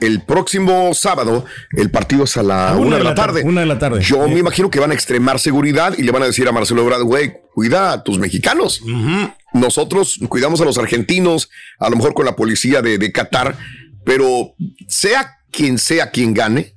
[0.00, 3.42] el próximo sábado el partido es a la una, de la tarde.
[3.44, 4.00] Una de la tarde.
[4.02, 6.82] Yo me imagino que van a extremar seguridad y le van a decir a Marcelo
[6.82, 8.82] Ebrard, güey, cuida a tus mexicanos.
[9.52, 13.56] Nosotros cuidamos a los argentinos, a lo mejor con la policía de, de Qatar,
[14.04, 14.54] pero
[14.88, 16.74] sea quien sea quien gane,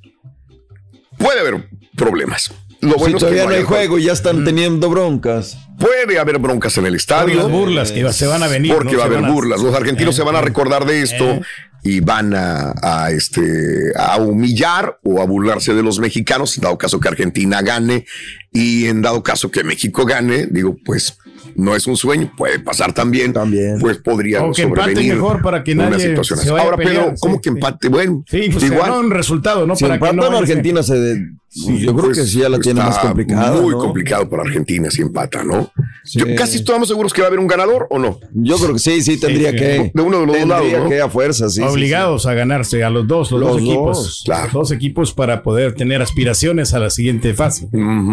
[1.17, 2.51] puede haber problemas.
[2.79, 5.57] Lo Si bueno es que todavía no hay juego y ya están teniendo broncas.
[5.79, 7.41] Puede haber broncas en el estadio.
[7.41, 8.99] Por las burlas que se van a venir, Porque ¿no?
[8.99, 9.61] va a haber burlas.
[9.61, 11.41] Los argentinos Eh, se van a eh, recordar de esto eh.
[11.83, 16.77] y van a, a, este, a humillar o a burlarse de los mexicanos, en dado
[16.77, 18.05] caso que Argentina gane
[18.51, 21.17] y en dado caso que México gane, digo, pues
[21.55, 23.33] no es un sueño, puede pasar también.
[23.33, 23.77] También.
[23.79, 26.51] Pues podría O que empate sobrevenir mejor para que una nadie situación se así.
[26.51, 27.89] vaya a Ahora, pelear, Pedro, ¿cómo sí, que empate?
[27.89, 28.91] Bueno, Sí, pues igual.
[29.05, 29.75] un resultado, ¿no?
[29.75, 32.81] Si para que no Argentina, se de- yo creo Pues, que sí ya la tiene
[32.81, 33.61] más complicada.
[33.61, 33.79] Muy ¿no?
[33.79, 35.71] complicado para Argentina si empata, ¿no?
[36.03, 36.19] Sí.
[36.19, 38.19] Yo casi estamos seguros que va a haber un ganador o no.
[38.33, 39.57] Yo creo que sí, sí, tendría sí.
[39.57, 39.91] que.
[39.93, 40.89] De uno de los dos tendría lados, ¿no?
[40.89, 41.61] que a fuerza, sí.
[41.61, 43.97] sí, obligados a ganarse a los dos, los, Los dos equipos.
[43.97, 44.43] dos, claro.
[44.45, 47.67] Los dos equipos para poder tener aspiraciones a la siguiente fase.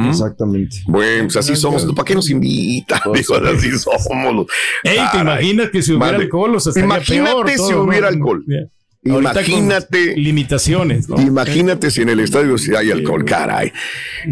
[0.09, 0.79] Exactamente.
[0.87, 1.85] Bueno, pues así somos.
[1.95, 3.01] ¿Para qué nos invitan?
[3.15, 4.47] Digo, así somos.
[4.83, 6.25] Ey, ¿te imaginas que si hubiera Mande.
[6.25, 8.17] alcohol, o sea, estaría Imagínate peor si todo, hubiera ¿no?
[8.17, 8.45] alcohol.
[9.05, 10.17] Imagínate.
[10.17, 11.21] limitaciones, ¿no?
[11.21, 13.71] Imagínate si en el estadio si hay alcohol, caray.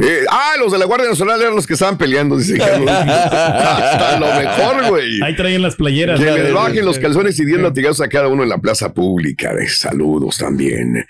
[0.00, 2.38] Eh, ah, los de la Guardia Nacional eran los que estaban peleando.
[2.38, 2.88] Dice Carlos.
[2.90, 5.22] Hasta lo mejor, güey.
[5.22, 6.18] Ahí traen las playeras.
[6.18, 9.54] Que les bajen los calzones y den latigazos a cada uno en la plaza pública.
[9.54, 11.06] De saludos también.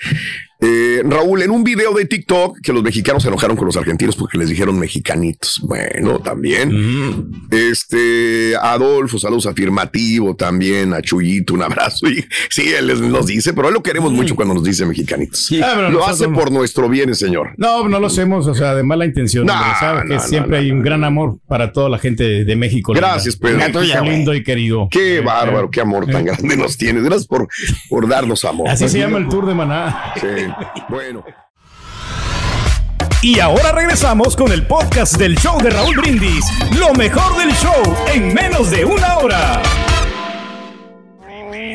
[0.64, 4.14] Eh, Raúl, en un video de TikTok que los mexicanos se enojaron con los argentinos
[4.14, 5.60] porque les dijeron mexicanitos.
[5.64, 7.28] Bueno, también.
[7.50, 10.94] Este, Adolfo, saludos afirmativo también.
[10.94, 12.06] A Chuyito, un abrazo.
[12.12, 15.46] Y, sí, él nos dice, pero él lo queremos mucho cuando nos dice mexicanitos.
[15.48, 16.38] Pero lo nosotros hace no.
[16.38, 17.54] por nuestro bien, señor.
[17.56, 19.46] No, no lo hacemos, o sea, de mala intención.
[19.46, 22.56] No, sabe que no, siempre no, hay un gran amor para toda la gente de,
[22.56, 22.92] México.
[22.92, 23.58] Gracias, Pedro.
[23.58, 24.88] México lindo y querido.
[24.90, 27.02] Qué Eh, bárbaro, qué amor tan grande nos tienes.
[27.02, 27.48] Gracias por,
[27.88, 28.68] por darnos amor.
[28.68, 30.12] Así se llama el tour de Maná.
[30.20, 30.26] Sí.
[30.88, 31.24] Bueno.
[33.22, 36.44] Y ahora regresamos con el podcast del show de Raúl Brindis.
[36.78, 39.62] Lo mejor del show en menos de una hora.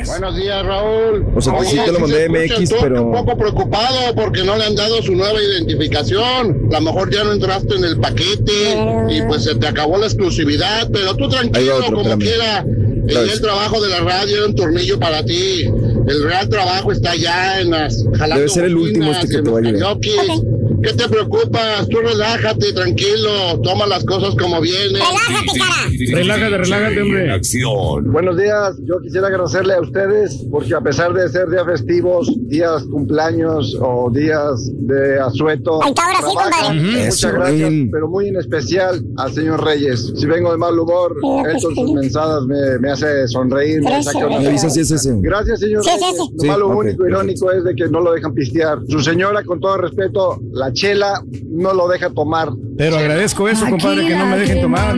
[0.05, 1.25] Buenos días, Raúl.
[1.35, 4.55] O sea, sí te lo mandé escucha MX, tú pero- Un poco preocupado porque no
[4.55, 6.69] le han dado su nueva identificación.
[6.71, 8.77] A lo mejor ya no entraste en el paquete
[9.09, 10.89] y pues se te acabó la exclusividad.
[10.91, 12.19] Pero tú tranquilo, otro, como espérame.
[12.19, 12.65] quiera.
[13.07, 13.33] Vez.
[13.35, 15.65] el trabajo de la radio era un tornillo para ti.
[16.07, 19.49] El real trabajo está allá en las jalando Debe ser el último este que te
[19.49, 19.81] va a llegar.
[19.81, 20.56] karaokes.
[20.83, 21.87] ¿Qué te preocupas?
[21.89, 23.59] Tú relájate, tranquilo.
[23.63, 24.93] Toma las cosas como vienen.
[24.93, 26.17] Relájate, cara.
[26.19, 27.31] Relájate, relájate, hombre.
[27.31, 28.11] Acción.
[28.11, 32.83] Buenos días, yo quisiera agradecerle a ustedes porque a pesar de ser días festivos, días
[32.91, 36.79] cumpleaños o días de asueto, ahora sí, compadre.
[37.05, 40.13] Muchas gracias, pero muy en especial al señor Reyes.
[40.15, 43.89] Si vengo de mal humor, pues él con sus mensadas me, me hace sonreír, me
[43.89, 44.39] Gracias, saca una.
[44.39, 45.83] Gracias, señor.
[45.83, 46.17] Sí, sí, Reyes.
[46.17, 46.29] sí.
[46.35, 47.07] Lo Sí, malo ok, único perfecto.
[47.07, 48.79] irónico es de que no lo dejan pistear.
[48.87, 52.49] Su señora, con todo respeto, la chela no lo deja tomar.
[52.77, 54.95] Pero agradezco eso, compadre, que no me dejen tomar.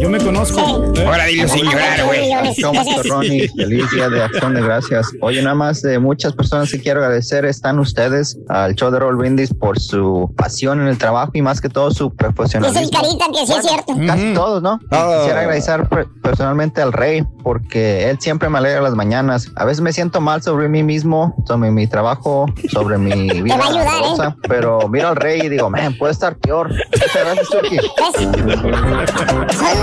[0.00, 0.60] Yo me conozco.
[0.94, 1.04] ¿eh?
[1.06, 2.30] Ahora dile sin llorar, güey.
[2.62, 3.48] ¿Cómo estás, Ronnie?
[3.56, 5.06] Feliz día de acción de gracias.
[5.22, 9.16] Oye, nada más de muchas personas que quiero agradecer están ustedes al show de Roll
[9.16, 12.82] Brindis por su pasión en el trabajo y más que todo su Es profesionalismo.
[12.82, 13.94] el carita que sí es cierto.
[14.06, 14.78] Casi todos, ¿no?
[14.90, 15.16] Ah.
[15.20, 19.50] Quisiera agradecer per- personalmente al Rey porque él siempre me alegra las mañanas.
[19.56, 23.56] A veces me siento mal sobre mí mismo, sobre mi trabajo, sobre mi vida.
[23.56, 23.90] va a ayudar, ¿eh?
[23.96, 26.70] amorosa, Pero miro al Rey y digo, man, puede estar peor.
[26.70, 27.76] Muchas gracias, Turki.
[27.76, 28.32] Son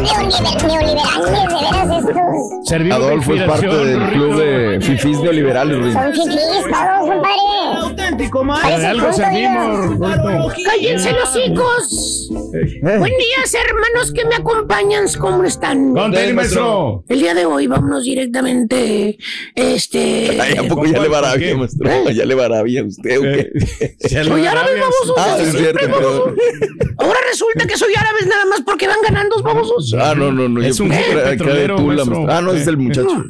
[0.03, 2.67] neoliber- neoliberales, de veras estos.
[2.67, 5.93] Servimos de Adolfo es parte del club de fifís neoliberales, Ruin.
[5.93, 8.17] Son fifís todos, compadre.
[8.17, 8.29] De
[8.61, 10.53] Parece algo punto, servimos.
[10.65, 12.29] ¡Cállense los hijos!
[12.81, 15.05] Buen día, hermanos que me acompañan.
[15.19, 15.93] ¿Cómo están?
[15.93, 17.03] Con tenis, maestro.
[17.07, 19.17] El día de hoy vámonos directamente.
[19.55, 20.37] Este.
[20.41, 22.09] Ay, ¿a poco ya le va bien, maestro?
[22.09, 23.49] Ya le va bien a usted, ¿o qué?
[24.09, 24.29] Ya le
[24.71, 24.93] árabe, rabias.
[25.07, 25.15] baboso.
[25.17, 26.35] Ah, es cierto, perdón.
[26.97, 29.93] Ahora resulta que soy árabe nada más porque van ganando los babosos.
[29.99, 30.61] Ah, no, no, no.
[30.61, 31.77] Es yo un petrolero.
[32.29, 33.25] Ah, no, es el muchacho.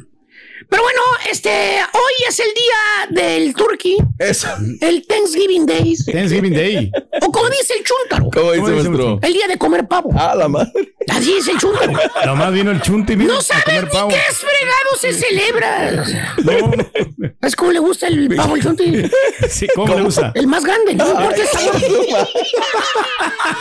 [0.71, 1.49] Pero bueno, este,
[1.91, 4.47] hoy es el día del turkey, Eso.
[4.79, 6.89] el Thanksgiving Days, Thanksgiving Day.
[7.21, 9.19] o como dice el chúntaro, ¿Cómo dice, ¿Cómo dice, maestro?
[9.21, 10.11] el día de comer pavo.
[10.17, 10.71] Ah, la madre.
[11.09, 11.91] Así es el chúntaro.
[12.25, 14.09] Nomás vino el chunti vino No sabes ni pavo.
[14.09, 16.05] qué es fregado se celebra.
[16.43, 19.03] No, ¿Sabes cómo le gusta el pavo al chunti?
[19.49, 20.31] sí, ¿cómo le usa?
[20.35, 21.81] El más grande, no importa el sabor.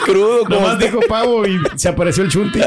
[0.05, 2.59] Crudo como Nomás dijo pavo y se apareció el chunti.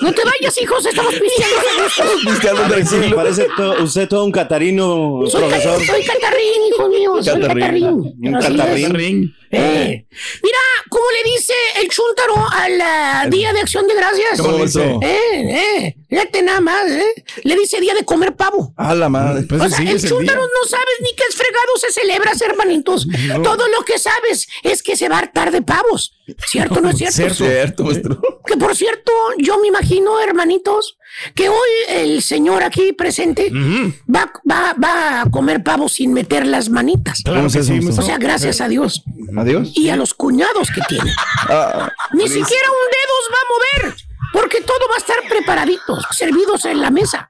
[0.00, 3.16] No te vayas, hijos, estamos Cristiano tranquilo.
[3.16, 5.84] Parece to- usted todo un catarino, Soy, ca- profesor.
[5.84, 7.60] soy catarrín, hijo mío, soy Catarrín.
[7.60, 8.34] catarrín.
[8.34, 9.34] Un catarrín.
[9.52, 10.06] Eh,
[10.42, 10.58] Mira,
[10.88, 14.40] ¿cómo le dice el chúntaro al ah, Día de Acción de Gracias?
[14.40, 14.96] ¿Cómo dice?
[15.02, 17.24] Eh, eh, fíjate nada más, ¿eh?
[17.42, 18.72] Le dice Día de Comer Pavo.
[18.76, 19.42] A la madre.
[19.42, 20.34] Pues o sea, sí, el día.
[20.34, 23.08] no sabes ni qué es fregado se celebras, hermanitos.
[23.42, 26.12] Todo lo que sabes es que se va a hartar de pavos.
[26.46, 27.16] ¿Cierto o no es cierto?
[27.16, 28.20] Cierto, cierto, maestro.
[28.46, 30.96] Que por cierto, yo me imagino, hermanitos,
[31.34, 36.68] que hoy el señor aquí presente va, va, va a comer pavo sin meter las
[36.68, 37.22] manitas.
[37.22, 38.04] Claro ¿Cómo que sí, maestro.
[38.04, 39.02] O sea, gracias a Dios.
[39.40, 39.72] Adiós.
[39.74, 41.10] Y a los cuñados que tiene.
[41.48, 43.96] Ah, Ni siquiera un dedo os va a mover.
[44.32, 47.28] Porque todo va a estar preparaditos, servidos en la mesa.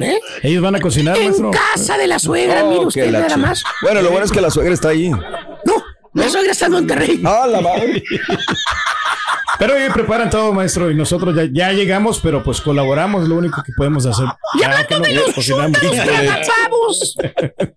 [0.00, 0.20] ¿eh?
[0.42, 1.50] Ellos van a cocinar, En maestro.
[1.52, 3.64] casa de la suegra, oh, mire usted nada más.
[3.80, 5.08] Bueno, lo bueno es que la suegra está ahí.
[5.10, 5.82] No,
[6.12, 7.22] la suegra está en Monterrey.
[7.24, 8.02] Ah, la madre.
[9.58, 13.62] Pero ellos preparan todo, maestro, y nosotros ya, ya llegamos, pero pues colaboramos, lo único
[13.62, 14.26] que podemos hacer.
[14.54, 15.78] Y Ya hablando no de los cocinamos.
[15.78, 17.16] chúntaros tragapavos.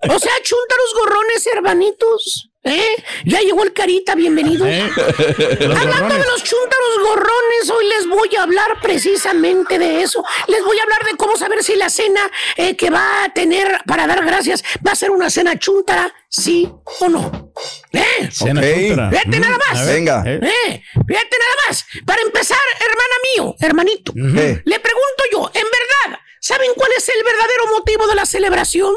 [0.09, 2.49] O sea, chúntaros gorrones hermanitos.
[2.67, 2.95] ¿Eh?
[3.25, 4.65] Ya llegó el carita, bienvenido.
[4.65, 4.81] ¿Eh?
[4.81, 6.17] Hablando gorrones.
[6.17, 10.23] de los chúntaros gorrones, hoy les voy a hablar precisamente de eso.
[10.47, 12.21] Les voy a hablar de cómo saber si la cena
[12.57, 16.67] eh, que va a tener para dar gracias va a ser una cena chúntara, sí
[17.01, 17.51] o no.
[17.91, 18.29] ¿Eh?
[18.31, 18.67] Cena Ok.
[18.67, 19.09] chúntara.
[19.11, 19.85] Fíjate Mm, nada más.
[19.85, 20.23] ver, Venga.
[20.25, 20.39] ¿eh?
[20.41, 21.85] Eh, fíjate nada más.
[22.03, 24.61] Para empezar, hermana mío, hermanito, Eh.
[24.65, 28.91] le pregunto yo, en verdad, ¿saben cuál es el verdadero motivo de la celebración?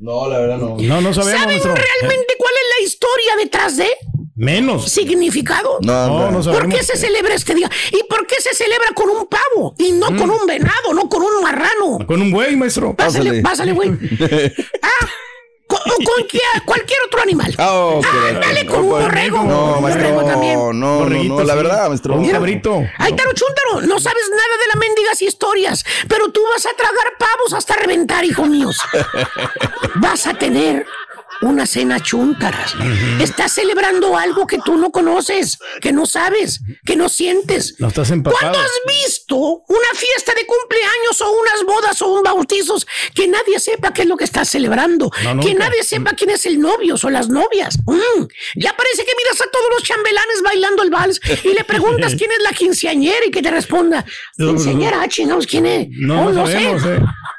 [0.00, 0.76] No, la verdad no.
[0.78, 3.88] No, no sabemos, ¿Saben realmente cuál es la historia detrás de?
[4.34, 4.90] Menos.
[4.90, 5.78] ¿Significado?
[5.82, 6.26] No, No, no.
[6.30, 6.74] no ¿Por sabemos.
[6.78, 7.70] qué se celebra este día?
[7.92, 9.74] ¿Y por qué se celebra con un pavo?
[9.78, 11.98] Y no con un venado, no con un marrano.
[12.06, 12.96] Con un buey, maestro.
[12.96, 13.42] Pásale, Pásale.
[13.42, 13.90] pásale, güey.
[14.82, 15.06] ah,
[15.70, 17.54] con, o con cualquier, cualquier otro animal.
[17.58, 18.06] Ah, ok.
[18.28, 19.44] Ándale, con un borrego.
[19.44, 20.10] No, maestro.
[20.10, 20.54] borrego también.
[20.58, 22.14] No, no, Borreguito, no, la verdad, maestro.
[22.16, 22.82] Un cabrito.
[22.98, 27.14] Ay, Taro Chuntaro, no sabes nada de las mendigas historias, pero tú vas a tragar
[27.18, 28.78] pavos hasta reventar, hijo míos.
[29.96, 30.86] Vas a tener
[31.42, 32.74] una cena chuntaras.
[33.20, 37.74] Estás celebrando algo que tú no conoces, que no sabes, que no sientes.
[37.78, 38.40] No estás empapado.
[38.40, 38.70] ¿Cuándo has
[39.04, 44.02] visto una fiesta de cumpleaños o unas bodas o un bautizos que nadie sepa qué
[44.02, 45.10] es lo que estás celebrando?
[45.34, 47.76] No, que nadie sepa quién es el novio o las novias.
[47.86, 48.24] Mm,
[48.56, 52.30] Ya parece que miras a todos los chambelanes bailando el vals y le preguntas quién
[52.32, 54.04] es la quinceañera y que te responda.
[54.36, 55.88] Quinceañera, ah, chingados, ¿quién es?
[55.90, 56.98] No, Oh, no sabemos, sé.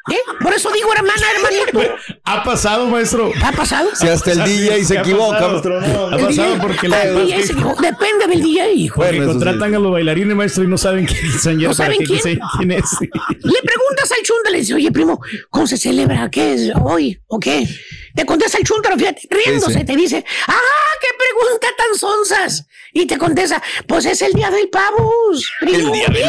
[0.10, 0.14] Eh.
[0.16, 0.20] ¿Eh?
[0.41, 1.95] Por eso digo, hermana, hermanito.
[2.24, 3.32] Ha pasado, maestro.
[3.43, 3.89] ¿Ha pasado?
[3.95, 5.52] Si hasta el DJ se Ha equivoca, pasado.
[5.52, 5.82] maestro.
[5.82, 7.54] No, Ha pasado porque el DJ se.
[7.54, 8.95] Depende del DJ, hijo.
[8.95, 11.99] Porque Bueno, contratan a los bailarines, maestro, y no saben quién es ¿No para saben
[11.99, 12.20] qué- quién?
[12.22, 12.86] quién quién es.
[13.02, 16.30] Le preguntas al chunta, le dice, oye, primo, ¿cómo se celebra?
[16.32, 17.20] ¿Qué es hoy?
[17.28, 17.68] ¿O qué?
[18.16, 19.86] Te contesta el chuntaro, fíjate, riéndose, sí.
[19.86, 20.54] te dice, ¡ah,
[20.99, 22.66] qué pregunta tan sonsas!
[22.93, 25.78] Y te contesta, pues es el día del pavos, primo.
[25.78, 26.26] El día del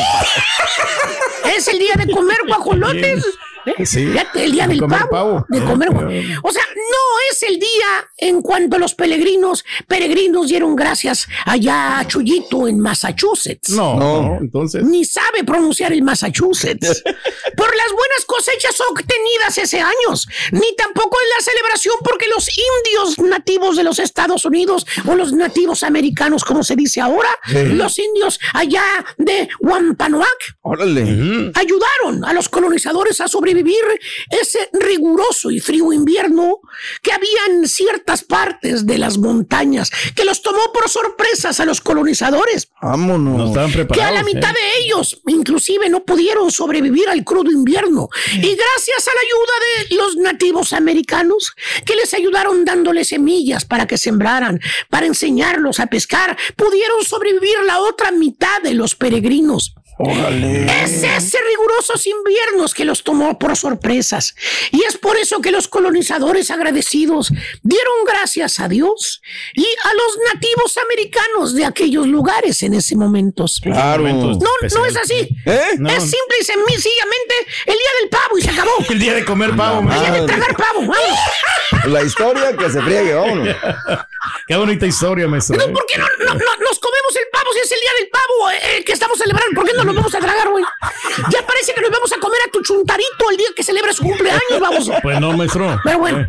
[1.56, 3.24] Es el día de comer guajolotes.
[3.66, 3.86] ¿Eh?
[3.86, 5.46] Sí, el día de del comer pavo, pavo.
[5.48, 10.74] De comer guaj- O sea, no es el día en cuanto los peregrinos, peregrinos dieron
[10.76, 13.70] gracias allá a Chuyito en Massachusetts.
[13.70, 14.22] No, No.
[14.22, 14.82] no, entonces.
[14.84, 17.02] Ni sabe pronunciar el Massachusetts.
[17.56, 20.26] Por las buenas cosechas obtenidas ese años.
[20.52, 25.32] Ni tampoco en la celebración porque los indios nativos de los Estados Unidos o los
[25.32, 28.84] nativos americanos, como se dice ahora, los indios allá
[29.18, 30.26] de Wampanoag,
[30.62, 31.52] Órale.
[31.54, 33.51] ayudaron a los colonizadores a sobrevivir
[34.30, 36.60] ese riguroso y frío invierno
[37.02, 41.80] que había en ciertas partes de las montañas, que los tomó por sorpresas a los
[41.80, 42.68] colonizadores.
[42.82, 43.48] No Vámonos.
[43.50, 44.14] estaban Que a preparados.
[44.14, 44.54] la mitad ¿eh?
[44.54, 48.08] de ellos, inclusive, no pudieron sobrevivir al crudo invierno.
[48.34, 51.52] Y gracias a la ayuda de los nativos americanos,
[51.84, 57.80] que les ayudaron dándoles semillas para que sembraran, para enseñarlos a pescar, pudieron sobrevivir la
[57.80, 59.74] otra mitad de los peregrinos.
[60.10, 64.34] Es ese rigurosos inviernos que los tomó por sorpresas.
[64.70, 67.32] Y es por eso que los colonizadores agradecidos
[67.62, 69.22] dieron gracias a Dios
[69.54, 73.44] y a los nativos americanos de aquellos lugares en ese momento.
[73.62, 74.02] Claro.
[74.04, 74.38] No,
[74.74, 75.28] no es así.
[75.46, 75.60] ¿Eh?
[75.78, 75.88] No.
[75.90, 77.34] Es simple y sencillamente
[77.66, 78.70] el día del pavo y se acabó.
[78.88, 80.80] El día de comer pavo, El día de tragar pavo.
[80.80, 81.18] vámonos.
[81.86, 83.56] La historia que se friegue, vámonos.
[84.46, 85.56] Qué bonita historia, maestro.
[85.56, 85.72] No.
[85.72, 86.78] ¿Por qué no, no- no- nos
[87.12, 89.54] comemos el pavo si es el día del pavo eh, que estamos celebrando?
[89.60, 90.64] ¿Por qué no nos vamos a tragar, güey?
[91.30, 94.02] Ya parece que nos vamos a comer a tu chuntarito el día que celebra su
[94.02, 94.90] cumpleaños, vamos.
[95.02, 95.80] Pues no, maestro.
[95.84, 96.26] Pero bueno, Eh,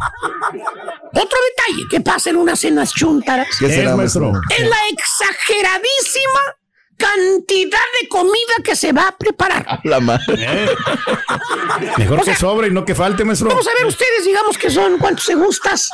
[1.19, 4.31] otro detalle que pasa en unas cenas chuntaras ¿Qué ¿Qué será, es, maestro?
[4.49, 6.39] es la exageradísima
[6.97, 9.79] cantidad de comida que se va a preparar.
[9.83, 10.23] La madre.
[10.37, 10.69] eh.
[11.97, 13.49] Mejor O sea, que sobre y no que falte, maestro.
[13.49, 15.89] Vamos a ver ustedes, digamos que son, ¿cuántos se gustas?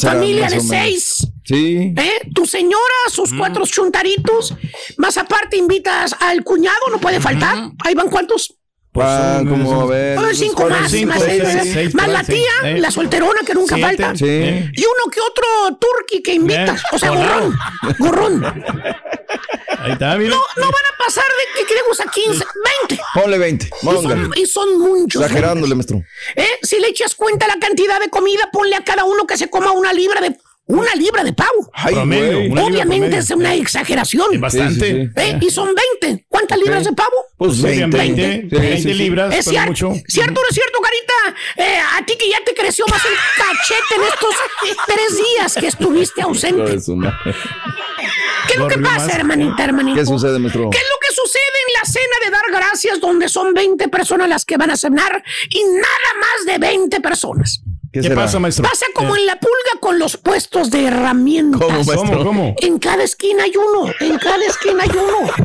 [0.00, 1.26] Familia de seis.
[1.50, 1.92] Sí.
[1.96, 2.20] ¿Eh?
[2.34, 2.78] Tu señora,
[3.12, 4.54] sus cuatro chuntaritos,
[4.98, 7.70] más aparte invitas al cuñado, no puede faltar.
[7.84, 8.54] Ahí van cuántos.
[8.94, 10.18] Ah, como a ver.
[10.18, 10.80] Ah, cinco ¿cuál es?
[10.80, 12.78] más, Cinco, más, seis, más, seis, seis, más la tía, Eh.
[12.78, 13.96] la solterona que nunca Siete.
[14.02, 14.16] falta.
[14.16, 14.24] Sí.
[14.26, 16.82] Y uno que otro turqui que invitas.
[16.92, 17.56] O sea, gorrón.
[17.98, 18.44] Gorrón.
[19.78, 20.30] Ahí está, mira.
[20.30, 22.44] No, no van a pasar de que queremos a 15,
[22.88, 23.02] 20.
[23.14, 23.66] Ponle 20.
[23.66, 24.22] Y Póngale.
[24.24, 25.22] son, y son muchos.
[25.22, 26.02] Exagerándole, maestro.
[26.36, 26.46] ¿Eh?
[26.62, 29.70] Si le echas cuenta la cantidad de comida, ponle a cada uno que se coma
[29.72, 30.36] una libra de
[30.78, 31.70] una libra de pavo.
[31.72, 32.50] Ay, Promedio, güey.
[32.50, 34.26] una libra Obviamente es una exageración.
[34.34, 34.74] Es bastante.
[34.74, 35.30] Sí, sí, sí.
[35.30, 35.38] ¿Eh?
[35.40, 36.26] Y son 20.
[36.28, 37.16] ¿Cuántas libras de pavo?
[37.36, 37.96] Pues Sí, 20.
[37.96, 38.94] 20, Sí, 20 sí, sí.
[38.94, 39.92] libras, ¿Es mucho.
[40.08, 41.38] ¿Cierto o no es cierto, Carita?
[41.56, 44.34] Eh, a ti que ya te creció más el cachete en estos
[44.86, 46.78] tres días que estuviste ausente.
[48.46, 49.14] ¿Qué es lo que pasa, más.
[49.14, 49.98] hermanita, hermanito?
[49.98, 50.70] ¿Qué sucede, maestro?
[50.70, 54.28] ¿Qué es lo que sucede en la cena de dar gracias donde son 20 personas
[54.28, 57.62] las que van a cenar y nada más de 20 personas?
[57.92, 58.62] ¿Qué pasa, maestro?
[58.62, 61.60] Pasa como en la pulga con los puestos de herramientas.
[61.60, 62.18] ¿Cómo, maestro?
[62.18, 62.54] ¿Cómo, cómo?
[62.60, 65.30] En cada esquina hay uno, en cada esquina hay uno.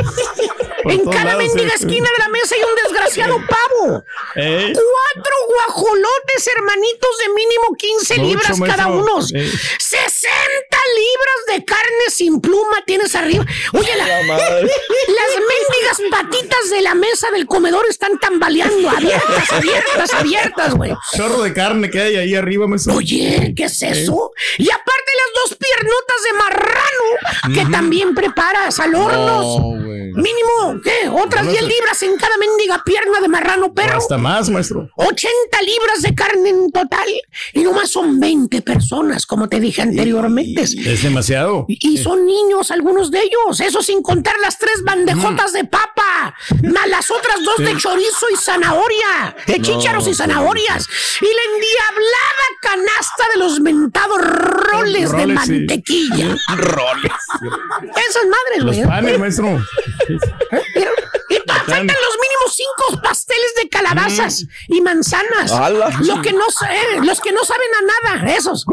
[0.88, 1.78] En cada lados, mendiga eh.
[1.78, 4.04] esquina de la mesa hay un desgraciado pavo.
[4.36, 4.72] ¿Eh?
[4.72, 9.16] Cuatro guajolotes, hermanitos, de mínimo 15 Mucho, libras cada maestro.
[9.16, 9.26] uno.
[9.34, 9.52] Eh.
[9.80, 13.46] 60 libras de carne sin pluma tienes arriba.
[13.74, 20.14] Oye, la- La las mendigas patitas de la mesa del comedor están tambaleando, abiertas, abiertas,
[20.14, 20.94] abiertas, güey.
[21.16, 22.96] Chorro de carne que hay ahí arriba, maestro.
[22.96, 24.32] Oye, ¿qué es eso?
[24.58, 29.72] Y aparte las dos piernotas de marrano que también preparas al horno.
[30.16, 31.10] Mínimo, ¿qué?
[31.10, 31.68] Otras No, no 10 sé.
[31.68, 34.90] libras en cada mendiga pierna de marrano, pero Hasta más, maestro.
[34.96, 37.08] 80 libras de carne en total.
[37.54, 40.66] Y nomás son 20 personas, como te dije anteriormente.
[40.86, 41.66] Es demasiado.
[41.68, 46.88] Y son niños algunos de ellos, eso sin contar las tres bandejotas de papa, más
[46.88, 50.88] las otras dos de chorizo y zanahoria, de chícharos y zanahorias,
[51.22, 55.28] y la endiablada canasta de los mentados roles, de sí.
[55.28, 56.36] mantequilla.
[56.56, 57.12] Roles.
[58.10, 58.88] Esas madres, Los güey.
[58.88, 59.48] panes, maestro.
[60.08, 60.56] To-
[61.66, 65.52] faltan los mínimos cinco pasteles de calabazas y manzanas.
[65.52, 65.90] ¡Hala!
[66.02, 68.66] Lo que no sé, los que no saben a nada, esos.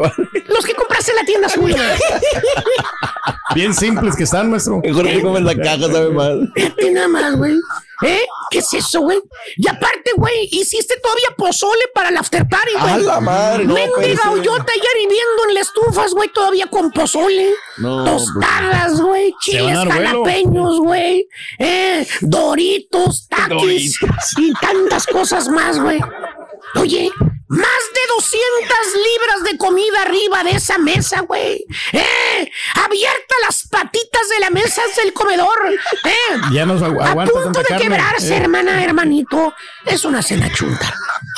[0.47, 1.75] Los que compraste en la tienda azul.
[3.55, 4.81] Bien simples que están, maestro.
[4.83, 6.51] Mejor te comes la caja, sabe mal.
[6.55, 7.53] Fíjate nada más, güey.
[8.01, 8.25] ¿Eh?
[8.49, 9.19] ¿Qué es eso, güey?
[9.55, 12.93] Y aparte, güey, hiciste todavía pozole para el after party, güey.
[12.93, 13.65] ¡A la madre!
[13.65, 17.53] No, Mendiga hoyota ya hirviendo en las estufas, güey, todavía con pozole.
[17.77, 21.27] No, Tostadas, güey, chiles jalapeños, güey.
[21.59, 22.82] Eh, doritos,
[23.29, 23.49] taquis
[23.99, 24.33] Doritos.
[24.37, 25.99] y tantas cosas más, güey.
[26.75, 27.11] Oye,
[27.49, 31.63] más de 200 libras de comida arriba de esa mesa, güey.
[31.91, 32.51] ¡Eh!
[32.75, 35.49] Abierta las patitas de la mesa del comedor.
[36.05, 36.37] ¡Eh!
[36.51, 37.83] Ya nos agu- A punto de carne.
[37.83, 38.37] quebrarse, Eh.
[38.37, 39.53] hermana, hermanito.
[39.85, 40.93] Es una cena chunta.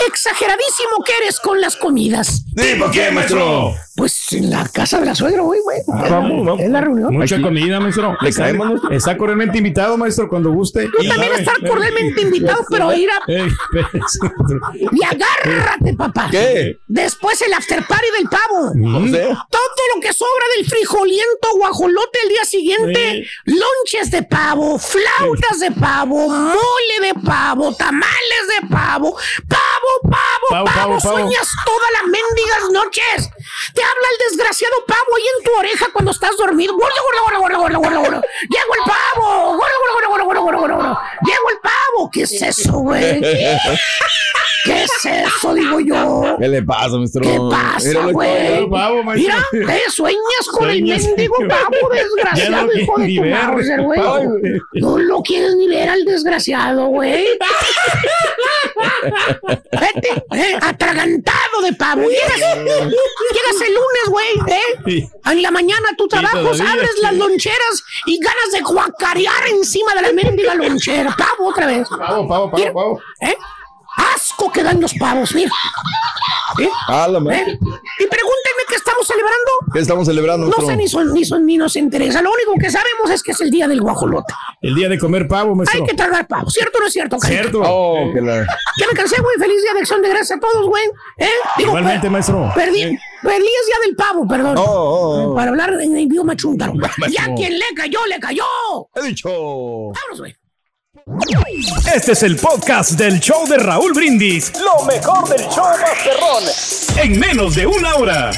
[0.07, 2.43] Exageradísimo que eres con las comidas.
[2.55, 3.73] Sí, ¿por qué, maestro?
[3.95, 5.77] Pues en la casa de la suegra, güey, güey.
[5.93, 6.59] Ah, vamos, vamos.
[6.61, 7.13] Es la reunión.
[7.13, 8.17] Mucha comida, maestro.
[8.21, 8.91] ¿Le Está- caemos, maestro?
[8.91, 10.87] Está cordialmente invitado, maestro, cuando guste.
[10.87, 11.39] Tú también ¿Sabe?
[11.43, 13.21] estás cordialmente invitado, pero ir a...
[13.31, 13.47] Eh.
[14.91, 16.27] Y agárrate, papá.
[16.31, 16.77] ¿Qué?
[16.87, 18.71] Después el after party del pavo.
[19.09, 19.23] Sé.
[19.49, 19.61] Todo
[19.95, 23.53] lo que sobra del frijoliento guajolote el día siguiente, Sí.
[23.53, 29.15] lonches de pavo, flautas de pavo, mole de pavo, tamales de pavo,
[29.47, 30.15] pavo, pavo,
[30.49, 31.15] Pavo, pavo, pavo, pavo.
[31.15, 33.29] sueñas todas las mendigas noches.
[33.73, 36.73] Te habla el desgraciado pavo ahí en tu oreja cuando estás dormido.
[36.73, 38.21] Gordo, gordo, gordo, gordo, gordo, gordo.
[38.41, 39.57] Llegó el pavo.
[39.57, 40.99] Gordo, gordo, gordo, gordo, gordo, gordo, gordo.
[41.25, 42.09] Llegó el pavo.
[42.11, 43.21] ¿Qué es eso, güey?
[44.65, 46.37] ¿Qué es eso, digo yo?
[46.39, 47.21] ¿Qué le pasa, maestro?
[47.21, 48.67] ¿Qué pasa, güey?
[49.15, 54.01] Mira, te sueñas con el mendigo pavo, desgraciado, no hijo de tu Mauser, güey.
[54.73, 57.27] No lo quieres ni ver al desgraciado, güey.
[59.71, 62.01] Vete, eh, atragantado de pavo.
[63.35, 64.79] Llegas, el lunes, güey, ¿eh?
[64.85, 65.09] Sí.
[65.25, 67.01] En la mañana tu trabajo, todavía, abres sí.
[67.01, 71.15] las loncheras y ganas de guacarear encima de la mendiga lonchera.
[71.17, 71.87] Pavo otra vez.
[71.89, 73.01] Pavo, pavo, pavo, pavo.
[73.21, 73.35] ¿eh?
[73.97, 75.51] Asco que dan los pavos, mira.
[76.59, 76.69] ¿Eh?
[76.87, 77.45] Ah, la ¿Eh?
[77.99, 79.51] Y pregúntenme qué estamos celebrando.
[79.73, 82.21] ¿Qué estamos celebrando, No sé ni son, ni son, ni nos interesa.
[82.21, 84.33] Lo único que sabemos es que es el día del guajolote.
[84.61, 85.81] El día de comer pavo, maestro.
[85.81, 86.49] Hay que tragar pavo.
[86.49, 87.17] ¿Cierto o no es cierto?
[87.19, 87.61] Cierto.
[87.63, 88.43] Oh, que la...
[88.77, 89.37] Ya me cansé, güey.
[89.37, 90.83] Feliz día de acción de gracias a todos, güey.
[91.17, 91.27] ¿Eh?
[91.57, 92.51] Digo, Igualmente, per- maestro.
[92.55, 92.83] Perdí.
[92.83, 92.99] Eh.
[93.21, 94.57] Feliz día del pavo, perdón.
[94.57, 95.35] Oh, oh, oh.
[95.35, 96.73] Para hablar en idioma chúntaro.
[97.09, 98.43] Ya quien le cayó, le cayó.
[98.95, 99.29] He dicho.
[99.29, 100.35] Vámonos, güey.
[101.95, 104.51] Este es el podcast del show de Raúl Brindis.
[104.55, 106.43] Lo mejor del show Masterrón.
[106.97, 108.31] En menos de una hora.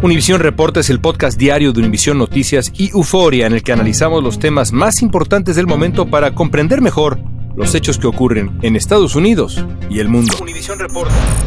[0.00, 4.24] Univisión Reporta es el podcast diario de Univisión Noticias y Euforia en el que analizamos
[4.24, 7.18] los temas más importantes del momento para comprender mejor
[7.54, 10.34] los hechos que ocurren en Estados Unidos y el mundo.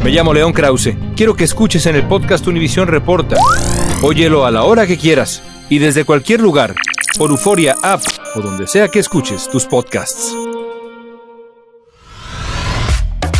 [0.04, 0.94] Me llamo León Krause.
[1.16, 3.36] Quiero que escuches en el podcast Univisión Reporta.
[4.02, 6.76] Óyelo a la hora que quieras y desde cualquier lugar
[7.18, 8.02] por Euforia App
[8.36, 10.34] o donde sea que escuches tus podcasts.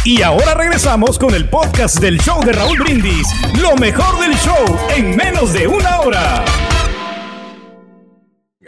[0.05, 3.27] Y ahora regresamos con el podcast del show de Raúl Brindis,
[3.61, 6.45] lo mejor del show en menos de una hora.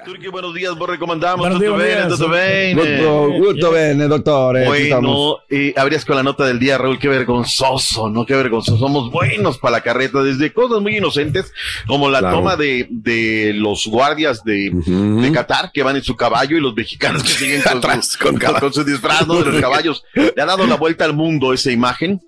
[0.08, 1.40] Turki, buenos días, vos recomendamos.
[1.40, 2.96] Buenos Tutto días, bene, tutto bene.
[2.98, 4.64] Tutto, tutto bene, dottore.
[4.64, 8.24] Bueno, eh, abrías con la nota del día, Raúl, qué vergonzoso, ¿no?
[8.24, 8.78] Qué vergonzoso.
[8.78, 11.52] Somos buenos para la carreta, desde cosas muy inocentes,
[11.86, 12.38] como la Claro.
[12.38, 16.74] toma de, de los guardias de, de Qatar, que van en su caballo, y los
[16.74, 19.34] mexicanos que siguen con, Atrás, su, con con, su disfraz, ¿no?
[19.42, 20.04] De los caballos.
[20.14, 22.22] Le ha dado la vuelta al mundo esa imagen.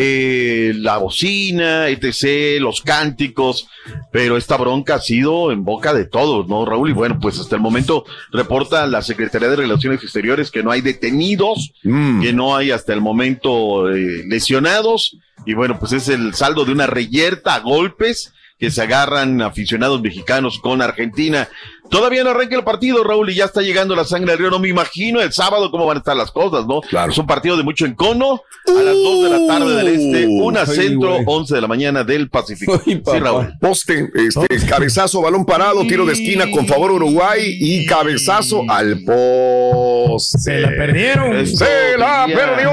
[0.00, 3.68] Eh, la bocina, etc., los cánticos,
[4.10, 6.90] pero esta bronca ha sido en boca de todos, ¿no, Raúl?
[6.90, 10.80] Y bueno, pues hasta el momento reporta la Secretaría de Relaciones Exteriores que no hay
[10.80, 15.16] detenidos, que no hay hasta el momento eh, lesionados,
[15.46, 20.02] y bueno, pues es el saldo de una reyerta a golpes que se agarran aficionados
[20.02, 21.48] mexicanos con Argentina.
[21.90, 24.50] Todavía no arranca el partido, Raúl, y ya está llegando la sangre al río.
[24.50, 26.80] No me imagino el sábado cómo van a estar las cosas, ¿no?
[27.08, 30.60] Es un partido de mucho encono a las 2 de la tarde del este, una
[30.60, 31.24] Ay, centro, güey.
[31.26, 32.80] 11 de la mañana del Pacífico.
[32.84, 33.52] Sí, Raúl.
[33.60, 40.38] Poste, este, cabezazo, balón parado, tiro de esquina con favor Uruguay y cabezazo al poste.
[40.38, 41.46] Se la perdieron.
[41.46, 42.70] Se la perdió.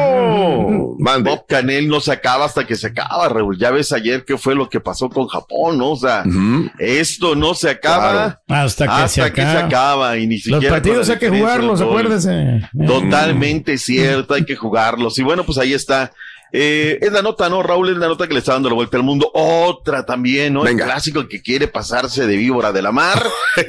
[1.24, 3.57] Bob Canel no se acaba hasta que se acaba, Raúl.
[3.57, 5.91] Ya ves ayer qué fue lo que pasó con Japón, ¿no?
[5.91, 6.24] O sea,
[6.80, 10.18] esto no se acaba Hasta que se que se acaba.
[10.18, 11.89] Y ni Los siquiera partidos con la hay que jugarlos, gol.
[11.89, 12.62] acuérdese.
[12.86, 15.18] Totalmente cierto, hay que jugarlos.
[15.20, 16.12] Y bueno, pues ahí está.
[16.53, 17.89] Eh, es la nota, ¿no, Raúl?
[17.89, 19.30] Es la nota que le está dando la vuelta al mundo.
[19.34, 20.66] Otra también, ¿no?
[20.66, 23.22] El clásico que quiere pasarse de víbora de la mar.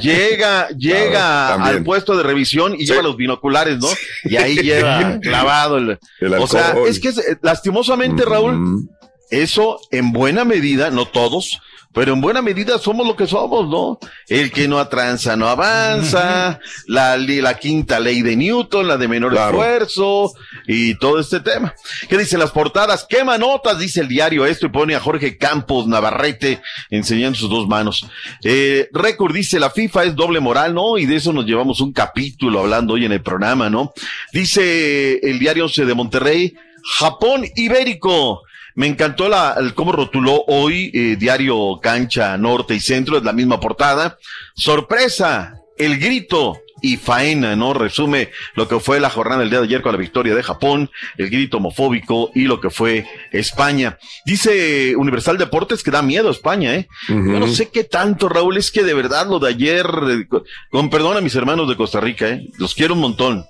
[0.00, 1.76] llega, llega Claro, también.
[1.76, 3.88] al puesto de revisión y lleva los binoculares, ¿no?
[4.24, 5.98] Y ahí lleva clavado el.
[6.20, 8.88] El o sea, es que es- eh, lastimosamente, Raúl,
[9.30, 11.60] eso en buena medida, no todos,
[11.98, 13.98] pero en buena medida somos lo que somos, ¿no?
[14.28, 19.34] El que no atranza no avanza, la, la quinta ley de Newton, la de menor
[19.34, 20.32] esfuerzo
[20.68, 21.74] y todo este tema.
[22.08, 23.04] ¿Qué dicen las portadas?
[23.04, 27.66] Quema notas, dice el diario esto y pone a Jorge Campos Navarrete enseñando sus dos
[27.66, 28.06] manos.
[28.44, 30.98] Eh, récord dice la FIFA es doble moral, ¿no?
[30.98, 33.92] Y de eso nos llevamos un capítulo hablando hoy en el programa, ¿no?
[34.32, 36.54] Dice el diario 11 de Monterrey,
[36.96, 38.44] Japón ibérico.
[38.78, 43.32] Me encantó la, el cómo rotuló hoy eh, Diario Cancha Norte y Centro, es la
[43.32, 44.18] misma portada.
[44.54, 47.74] Sorpresa, el grito y faena, ¿no?
[47.74, 50.92] Resume lo que fue la jornada del día de ayer con la victoria de Japón,
[51.16, 53.98] el grito homofóbico y lo que fue España.
[54.24, 56.86] Dice Universal Deportes que da miedo a España, ¿eh?
[57.08, 60.44] Yo no sé qué tanto, Raúl, es que de verdad lo de ayer, eh, con,
[60.70, 62.46] con perdón a mis hermanos de Costa Rica, ¿eh?
[62.58, 63.44] Los quiero un montón.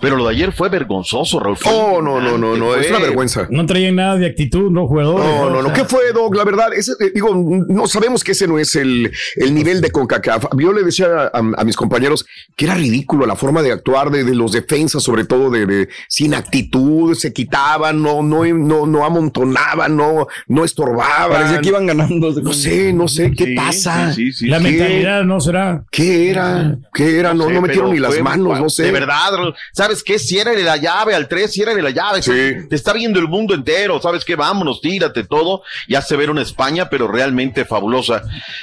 [0.00, 1.56] Pero lo de ayer fue vergonzoso, Raúl.
[1.66, 3.46] Oh, no, no, no, no, es una fue- vergüenza.
[3.50, 5.24] No traían nada de actitud, no jugadores.
[5.24, 5.72] No, no, no.
[5.72, 6.34] ¿Qué fue, Doc?
[6.34, 9.90] La verdad, ese, eh, digo, no sabemos que ese no es el, el nivel de
[9.90, 10.46] CONCACAF.
[10.58, 12.26] Yo le decía a, a mis compañeros
[12.56, 15.88] que era ridículo la forma de actuar de, de los defensas, sobre todo de, de-
[16.08, 21.30] sin actitud, se quitaban, no, no, no, no amontonaban, no, no estorbaban.
[21.30, 22.32] Parecía que iban ganando.
[22.42, 24.12] No sé, no sé qué Sí, pasa.
[24.12, 24.46] sí, sí, sí.
[24.48, 25.84] La ¿Qué- mentalidad no será.
[25.90, 26.76] ¿Qué era?
[26.92, 27.32] ¿Qué era?
[27.32, 28.82] No, sé, no metieron ni las fue- manos, no sé.
[28.84, 29.54] De verdad, Raúl.
[29.94, 30.18] ¿Sabes qué?
[30.18, 32.20] Ciérrale la llave al 3, ciérrale la llave.
[32.20, 34.34] Te está viendo el mundo entero, ¿sabes qué?
[34.34, 35.62] Vámonos, tírate todo.
[35.88, 38.22] Ya se ve una España, pero realmente fabulosa.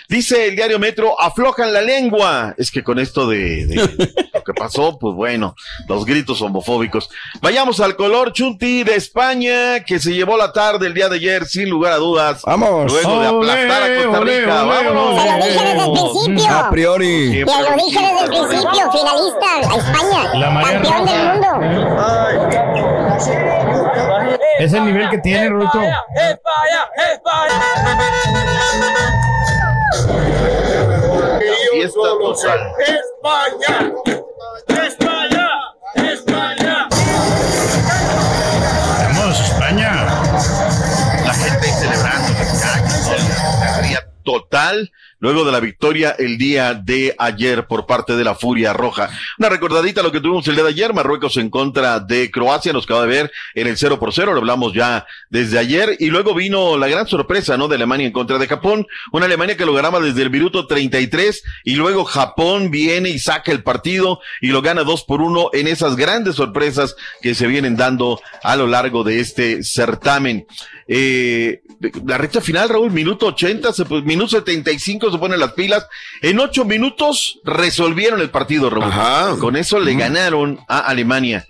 [0.09, 2.53] Dice el diario Metro, aflojan la lengua.
[2.57, 3.75] Es que con esto de, de
[4.33, 5.55] lo que pasó, pues bueno,
[5.87, 7.09] los gritos homofóbicos.
[7.41, 11.45] Vayamos al color chunti de España, que se llevó la tarde el día de ayer,
[11.45, 12.41] sin lugar a dudas.
[12.45, 12.91] Vamos.
[12.91, 14.63] Luego de aplastar a Costa Olé, Rica.
[14.63, 15.21] olé, Vámonos.
[15.21, 16.55] Se lo dije desde el principio.
[16.57, 17.45] A priori.
[17.45, 21.57] Ya lo dije desde el principio, finalista a España, La campeón del roja.
[21.59, 21.71] mundo.
[24.59, 25.81] Es el nivel que tiene, Ruto.
[31.71, 32.59] Fiesta total.
[32.79, 33.91] España,
[34.67, 35.49] España,
[35.95, 36.87] España.
[39.15, 39.91] Vamos, España.
[41.25, 42.29] la gente ahí celebrando.
[43.59, 44.91] La alegría total
[45.21, 49.09] luego de la victoria el día de ayer por parte de la Furia Roja.
[49.39, 52.83] Una recordadita lo que tuvimos el día de ayer, Marruecos en contra de Croacia, nos
[52.83, 56.33] acaba de ver en el 0 por 0, lo hablamos ya desde ayer, y luego
[56.33, 57.67] vino la gran sorpresa, ¿no?
[57.67, 61.43] De Alemania en contra de Japón, una Alemania que lo ganaba desde el minuto 33,
[61.63, 65.67] y luego Japón viene y saca el partido y lo gana 2 por 1 en
[65.67, 70.47] esas grandes sorpresas que se vienen dando a lo largo de este certamen.
[70.93, 71.61] Eh,
[72.05, 75.87] la recta final, Raúl, minuto 80, se, pues, minuto 75 se ponen las pilas.
[76.21, 78.91] En ocho minutos resolvieron el partido, Raúl.
[79.39, 81.45] Con eso le ganaron a Alemania.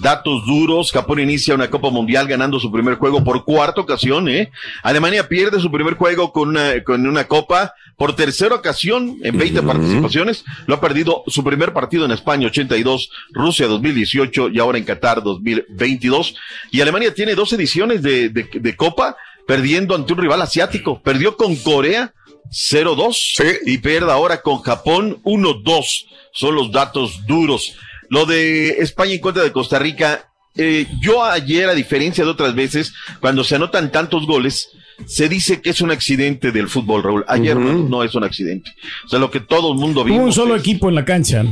[0.00, 4.50] Datos duros, Japón inicia una Copa Mundial ganando su primer juego por cuarta ocasión, ¿eh?
[4.82, 9.62] Alemania pierde su primer juego con una, con una Copa por tercera ocasión en 20
[9.62, 10.44] participaciones.
[10.66, 15.22] Lo ha perdido su primer partido en España 82, Rusia 2018 y ahora en Qatar
[15.22, 16.34] 2022.
[16.72, 19.16] Y Alemania tiene dos ediciones de, de, de Copa
[19.46, 21.00] perdiendo ante un rival asiático.
[21.02, 22.12] Perdió con Corea
[22.50, 26.06] 0-2 y pierde ahora con Japón 1-2.
[26.32, 27.76] Son los datos duros.
[28.14, 32.54] Lo de España en contra de Costa Rica, eh, yo ayer, a diferencia de otras
[32.54, 34.68] veces, cuando se anotan tantos goles,
[35.04, 37.24] se dice que es un accidente del fútbol, Raúl.
[37.26, 38.70] Ayer no, no es un accidente.
[39.04, 40.14] O sea, lo que todo el mundo vio.
[40.14, 41.44] Hubo un solo equipo en la cancha.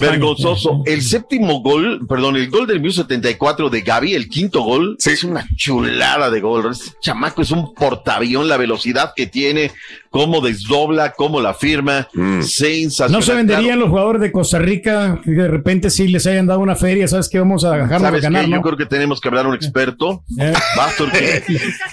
[0.00, 0.82] Vergonzoso.
[0.86, 5.46] El séptimo gol, perdón, el gol del 1974 de Gaby, el quinto gol, es una
[5.54, 6.70] chulada de gol.
[6.70, 9.72] Este chamaco es un portaavión, la velocidad que tiene,
[10.16, 12.08] cómo desdobla, cómo la firma.
[12.42, 13.12] Sensacional.
[13.12, 16.60] No se venderían los jugadores de Costa Rica que de repente sí les hayan dado
[16.60, 17.38] una feria, ¿sabes qué?
[17.38, 18.50] Vamos a de ¿Sabes ganar, qué?
[18.50, 18.56] ¿no?
[18.56, 20.22] Yo creo que tenemos que hablar a un experto.
[20.38, 20.52] Eh.
[20.76, 21.42] Vas, Turquía.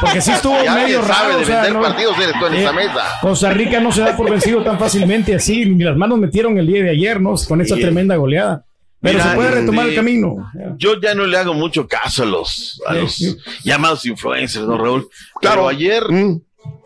[0.00, 1.36] Porque sí estuvo Ya medio alguien sabe raro.
[1.38, 3.00] de o sea, vender no- partidos eres tú en esta Eh, mesa.
[3.20, 6.66] Costa Rica no se da por vencido tan fácilmente así, ni las manos metieron el
[6.66, 7.34] día de ayer, ¿no?
[7.48, 7.80] Con esa Sí.
[7.82, 8.64] tremenda goleada.
[9.02, 10.48] Pero Mira, se puede retomar el camino.
[10.76, 13.18] Yo ya no le hago mucho caso a los, a los
[13.64, 15.08] llamados influencers, ¿no, Raúl?
[15.40, 15.62] Claro.
[15.62, 16.04] Pero ayer,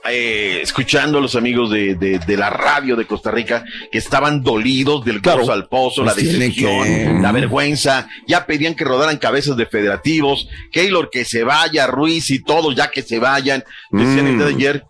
[0.09, 4.43] eh, escuchando a los amigos de, de, de la radio de Costa Rica que estaban
[4.45, 9.17] dolidos del gozo al pozo, la Pues decepción, que- la vergüenza, ya pedían que rodaran
[9.19, 14.27] cabezas de federativos, Keylor que se vaya, Ruiz y todos ya que se vayan, decían
[14.29, 14.85] el día de ayer,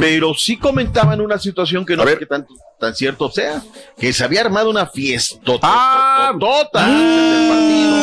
[0.00, 2.46] pero sí comentaban una situación que no sé qué tan,
[2.78, 3.62] tan cierto sea,
[3.98, 6.32] que se había armado una fiesta Ah.
[6.38, 7.96] tota del partido.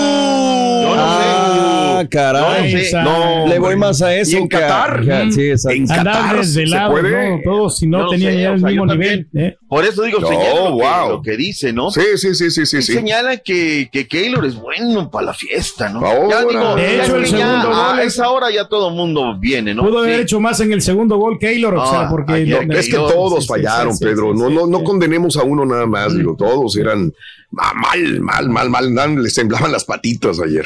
[0.82, 1.20] Yo no
[1.64, 1.69] sé.
[2.02, 2.72] Ah, caray.
[2.72, 3.04] Yo no sé.
[3.04, 4.32] No, le voy más a eso.
[4.32, 5.04] ¿Y en que a- Qatar?
[5.06, 5.32] que a- Mm.
[5.32, 5.78] sí, exacto.
[5.78, 7.30] En Qatar, desvelados, ¿se puede?
[7.30, 7.42] ¿no?
[7.44, 9.28] Todos, si no no tenían sé, ya o el sea, mismo nivel.
[9.36, 9.56] ¿eh?
[9.68, 11.10] Por eso digo, No, señalan lo, que, wow.
[11.10, 11.92] lo que dice, ¿no?
[11.92, 12.78] Sí, sí, sí, sí, sí.
[12.78, 12.94] Y sí.
[12.94, 16.00] señalan que, que Keylor es bueno para la fiesta, ¿no?
[16.06, 16.30] Ahora.
[16.30, 18.66] Ya digo, De ya hecho, es el ya segundo a gol es- esa hora ya
[18.68, 19.84] todo el mundo viene, ¿no?
[19.84, 22.44] Pudo haber hecho más en el segundo gol Keylor, o sea, porque...
[22.72, 24.34] Es que todos fallaron, Pedro.
[24.34, 27.14] sí, no, sí, no, condenemos a uno nada más, digo, todos eran
[27.52, 30.66] ma- mal, mal, mal, mal, mal, les temblaban las patitas ayer.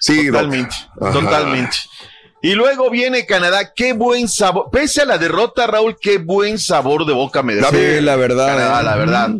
[0.00, 0.26] Sí.
[0.26, 1.76] Totalmente, totalmente.
[2.42, 7.04] Y luego viene Canadá, qué buen sabor, pese a la derrota, Raúl, qué buen sabor
[7.04, 7.54] de boca me.
[7.54, 8.84] Sí, la verdad, Canadá, eh.
[8.84, 9.30] la verdad.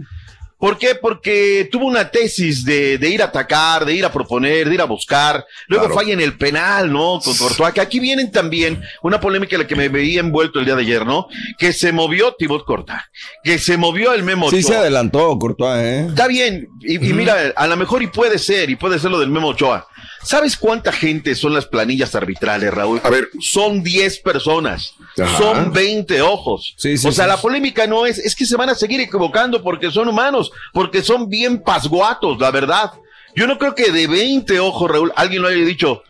[0.59, 0.95] ¿Por qué?
[0.95, 4.83] Porque tuvo una tesis de, de ir a atacar, de ir a proponer, de ir
[4.83, 5.43] a buscar.
[5.69, 5.99] Luego Claro.
[5.99, 7.19] falla en el penal, ¿no?
[7.25, 7.73] Con Courtois.
[7.73, 10.83] Que aquí vienen también una polémica en la que me veía envuelto el día de
[10.83, 11.29] ayer, ¿no?
[11.57, 13.09] Que se movió Thibaut Corta,
[13.43, 16.07] que se movió el Memo Sí se adelantó, Courtois, ¿eh?
[16.11, 19.19] Está bien, y, y mira, a lo mejor y puede ser, y puede ser lo
[19.19, 19.87] del Memo Ochoa.
[20.23, 23.01] ¿Sabes cuánta gente son las planillas arbitrales, Raúl?
[23.03, 23.29] A ver.
[23.41, 24.95] Son 10 personas.
[25.19, 25.39] Ajá.
[25.39, 26.75] Son 20 ojos.
[26.77, 27.31] Sí, sí, o sea, sí.
[27.31, 31.03] la polémica no es, es que se van a seguir equivocando porque son humanos, porque
[31.03, 32.93] son bien pasguatos, la verdad.
[33.35, 36.03] Yo no creo que de 20 ojos, Raúl, alguien lo haya dicho.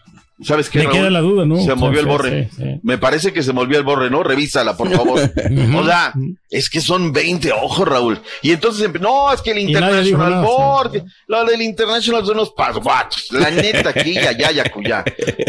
[0.42, 0.78] ¿Sabes qué?
[0.78, 0.96] Me Raúl?
[0.96, 1.56] queda la duda, ¿no?
[1.62, 2.48] Se movió el borre.
[2.50, 2.80] sí, sí.
[2.82, 4.22] Me parece que se movió el borre, ¿no?
[4.22, 5.20] Revísala, por favor.
[5.20, 6.12] o sea,
[6.48, 8.18] es que son 20 ojos, Raúl.
[8.42, 13.28] Y entonces, no, es que el International nada, Board, lo del International son unos pasguatos.
[13.32, 15.04] La neta, aquí, allá, ya, cuya.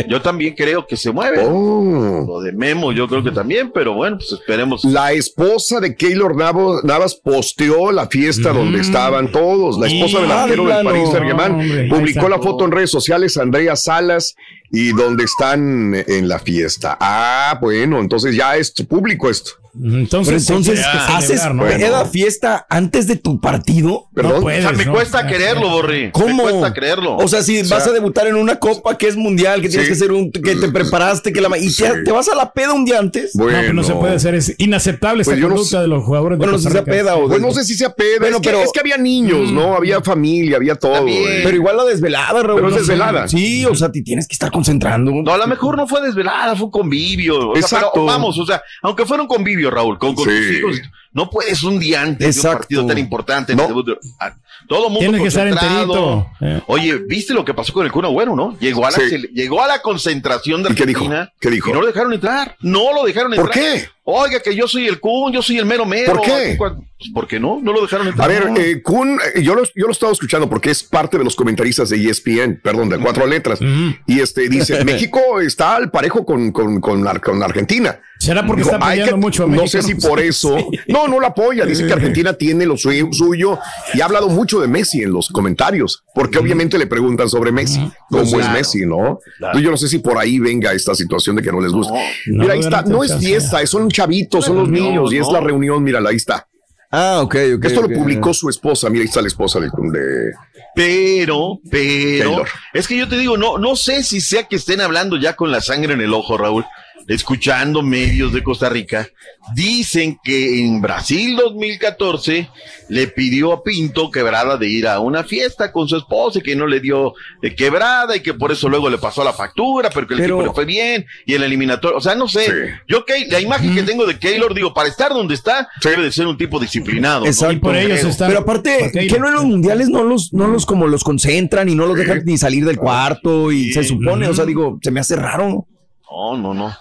[0.08, 1.44] Yo también creo que se mueve.
[1.48, 2.26] Oh.
[2.28, 4.84] Lo de Memo, yo creo que también, pero bueno, pues esperemos.
[4.84, 9.80] La esposa de Keylor Navo- Navas posteó la fiesta donde estaban todos.
[9.80, 10.90] La esposa del arquero del plano.
[10.90, 14.36] Paris Saint No, hombre, Germain ahí publicó la foto en redes sociales, Andrea Salas,
[14.72, 16.98] y donde están en la fiesta.
[17.00, 19.61] Ah, bueno, entonces ya es público esto.
[19.74, 21.64] Entonces, Pero entonces, que ¿haces ¿no?
[21.66, 24.10] peda fiesta antes de tu partido?
[24.14, 24.34] Perdón.
[24.36, 24.94] No puedes, o sea, me ¿no?
[24.94, 26.12] cuesta Ah, creerlo, Borri.
[26.12, 26.44] ¿Cómo?
[26.46, 27.16] Me cuesta creerlo.
[27.18, 29.94] O sea, si vas a debutar en una copa que es mundial, que tienes que
[29.94, 31.84] hacer un, que te preparaste, que la y Sí.
[31.84, 33.36] te, te vas a la peda un día antes.
[33.36, 35.82] No, pero no se puede hacer, es inaceptable Pues esta yo no conducta sé.
[35.82, 36.92] de los jugadores de Bueno, si Costa sea Rica.
[37.04, 38.98] peda o Pues no sé si sea peda, Bueno, es, que, pero- es que había
[38.98, 39.76] niños, ¿no?
[39.76, 41.08] Había familia, había todo.
[41.08, 41.42] eh.
[41.44, 42.56] Pero igual la desvelada, Raúl.
[42.62, 42.92] Pero es no sé.
[42.92, 43.28] desvelada.
[43.28, 45.12] Sí, o sea, te tienes que estar concentrando.
[45.24, 47.52] No, a lo mejor no fue desvelada, fue un convivio.
[47.54, 48.06] Sea, Exacto.
[48.06, 50.32] vamos, o sea, aunque fuera un convivio, Raúl, con, con Sí.
[50.32, 50.82] tus hijos,
[51.14, 53.52] no puedes un día antes de un partido tan importante.
[53.54, 53.64] en No.
[53.64, 54.36] el debut de- a-
[54.68, 56.28] todo mundo Tienes que estar enterito.
[56.40, 56.62] Eh.
[56.68, 58.56] Oye, ¿viste lo que pasó con el Kun Agüero, no?
[58.60, 59.18] Llegó a la, Sí.
[59.34, 61.02] llegó a la concentración de ¿Y qué dijo?
[61.06, 61.34] Argentina.
[61.40, 61.70] ¿Qué dijo?
[61.70, 62.56] Y no lo dejaron entrar.
[62.62, 63.48] No lo dejaron entrar.
[63.48, 63.88] ¿Por qué?
[64.04, 66.14] Oiga, que yo soy el Kun, yo soy el mero mero.
[66.14, 66.56] ¿Por qué?
[66.58, 66.74] Pues,
[67.14, 67.60] ¿Por qué no?
[67.62, 68.30] No lo dejaron A entrar.
[68.30, 68.58] ver, No.
[68.58, 71.36] eh, Kun, eh, yo lo, yo lo he estado escuchando porque es parte de los
[71.36, 73.60] comentaristas de ESPN, perdón, de cuatro letras.
[74.08, 78.00] Y este dice: México está al parejo con, con, con, Ar- con Argentina.
[78.20, 79.68] ¿Será porque Digo, está que- mucho a No México?
[79.70, 80.58] sé si por eso.
[80.72, 80.80] Sí.
[80.88, 81.66] No, No, no lo apoya.
[81.66, 83.58] Dice que Argentina tiene lo suyo, suyo
[83.94, 87.80] y ha hablado mucho de Messi en los comentarios, porque obviamente le preguntan sobre Messi,
[88.10, 88.54] cómo es Claro.
[88.54, 89.20] Messi, ¿no?
[89.38, 89.60] Claro.
[89.60, 91.94] Yo no sé si por ahí venga esta situación de que no les gusta.
[92.28, 92.82] no, mira, ahí está.
[92.84, 95.84] no, es fiesta, son chavitos, son los No, niños y es la reunión.
[95.84, 96.48] Mírala, ahí está.
[96.94, 97.66] Ah, ok, ok.
[97.66, 98.90] Esto lo publicó su esposa.
[98.90, 99.68] Mira, ahí está la esposa de.
[99.68, 100.32] de-
[100.76, 102.48] Pero, pero, Taylor.
[102.74, 105.52] es que yo te digo, no, no sé si sea que estén hablando ya con
[105.52, 106.66] la sangre en el ojo, Raúl,
[107.14, 109.08] escuchando medios de Costa Rica,
[109.54, 112.50] dicen que en Brasil 2014
[112.90, 116.56] le pidió a Pinto quebrada de ir a una fiesta con su esposa y que
[116.56, 120.08] no le dio de quebrada y que por eso luego le pasó la factura, pero
[120.08, 122.48] que el Pero- equipo le fue bien y el eliminatorio, o sea, no sé,
[122.88, 126.12] yo que la imagen que tengo de Keylor, digo, para estar donde está, debe de
[126.12, 127.22] ser un tipo disciplinado.
[127.22, 127.26] ¿no?
[127.26, 127.70] Exacto.
[127.70, 128.12] Creo.
[128.28, 131.76] Pero aparte, que no en los mundiales no los, no los como los concentran y
[131.76, 135.00] no los dejan ni salir del cuarto y se supone, o sea, digo, se me
[135.00, 135.68] hace raro.
[136.12, 136.78] No, no, no.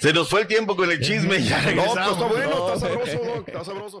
[0.00, 1.42] Se nos fue el tiempo con el chisme.
[1.42, 2.12] Ya regresamos.
[2.12, 4.00] está bueno, está sabroso, Doc, está sabroso.